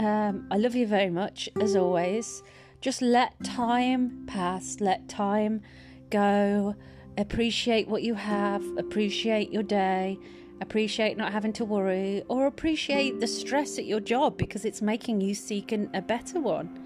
um, 0.00 0.48
I 0.50 0.56
love 0.56 0.74
you 0.74 0.86
very 0.86 1.10
much, 1.10 1.48
as 1.60 1.76
always. 1.76 2.42
Just 2.80 3.00
let 3.00 3.32
time 3.44 4.24
pass, 4.26 4.78
let 4.80 5.08
time 5.08 5.62
go. 6.10 6.74
Appreciate 7.16 7.86
what 7.86 8.02
you 8.02 8.14
have, 8.14 8.64
appreciate 8.76 9.52
your 9.52 9.62
day, 9.62 10.18
appreciate 10.60 11.16
not 11.16 11.32
having 11.32 11.52
to 11.52 11.64
worry, 11.64 12.24
or 12.28 12.46
appreciate 12.46 13.20
the 13.20 13.26
stress 13.28 13.78
at 13.78 13.84
your 13.84 14.00
job 14.00 14.36
because 14.36 14.64
it's 14.64 14.82
making 14.82 15.20
you 15.20 15.34
seek 15.34 15.70
an, 15.70 15.90
a 15.94 16.02
better 16.02 16.40
one. 16.40 16.80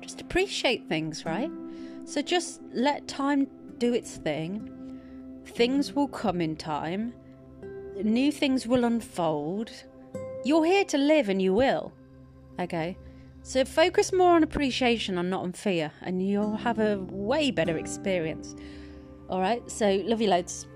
Just 0.00 0.20
appreciate 0.20 0.88
things, 0.88 1.24
right? 1.24 1.50
So 2.04 2.22
just 2.22 2.60
let 2.72 3.08
time 3.08 3.48
do 3.78 3.92
its 3.92 4.16
thing. 4.16 4.79
Things 5.54 5.92
will 5.92 6.08
come 6.08 6.40
in 6.40 6.56
time, 6.56 7.12
new 8.02 8.32
things 8.32 8.66
will 8.66 8.84
unfold. 8.84 9.70
You're 10.44 10.64
here 10.64 10.84
to 10.86 10.96
live 10.96 11.28
and 11.28 11.42
you 11.42 11.52
will. 11.52 11.92
Okay? 12.58 12.96
So 13.42 13.64
focus 13.64 14.12
more 14.12 14.36
on 14.36 14.42
appreciation 14.42 15.18
and 15.18 15.28
not 15.28 15.42
on 15.42 15.52
fear, 15.52 15.92
and 16.02 16.26
you'll 16.26 16.56
have 16.56 16.78
a 16.78 16.98
way 16.98 17.50
better 17.50 17.76
experience. 17.76 18.54
All 19.28 19.40
right? 19.40 19.68
So, 19.70 20.02
love 20.06 20.20
you 20.20 20.28
loads. 20.28 20.66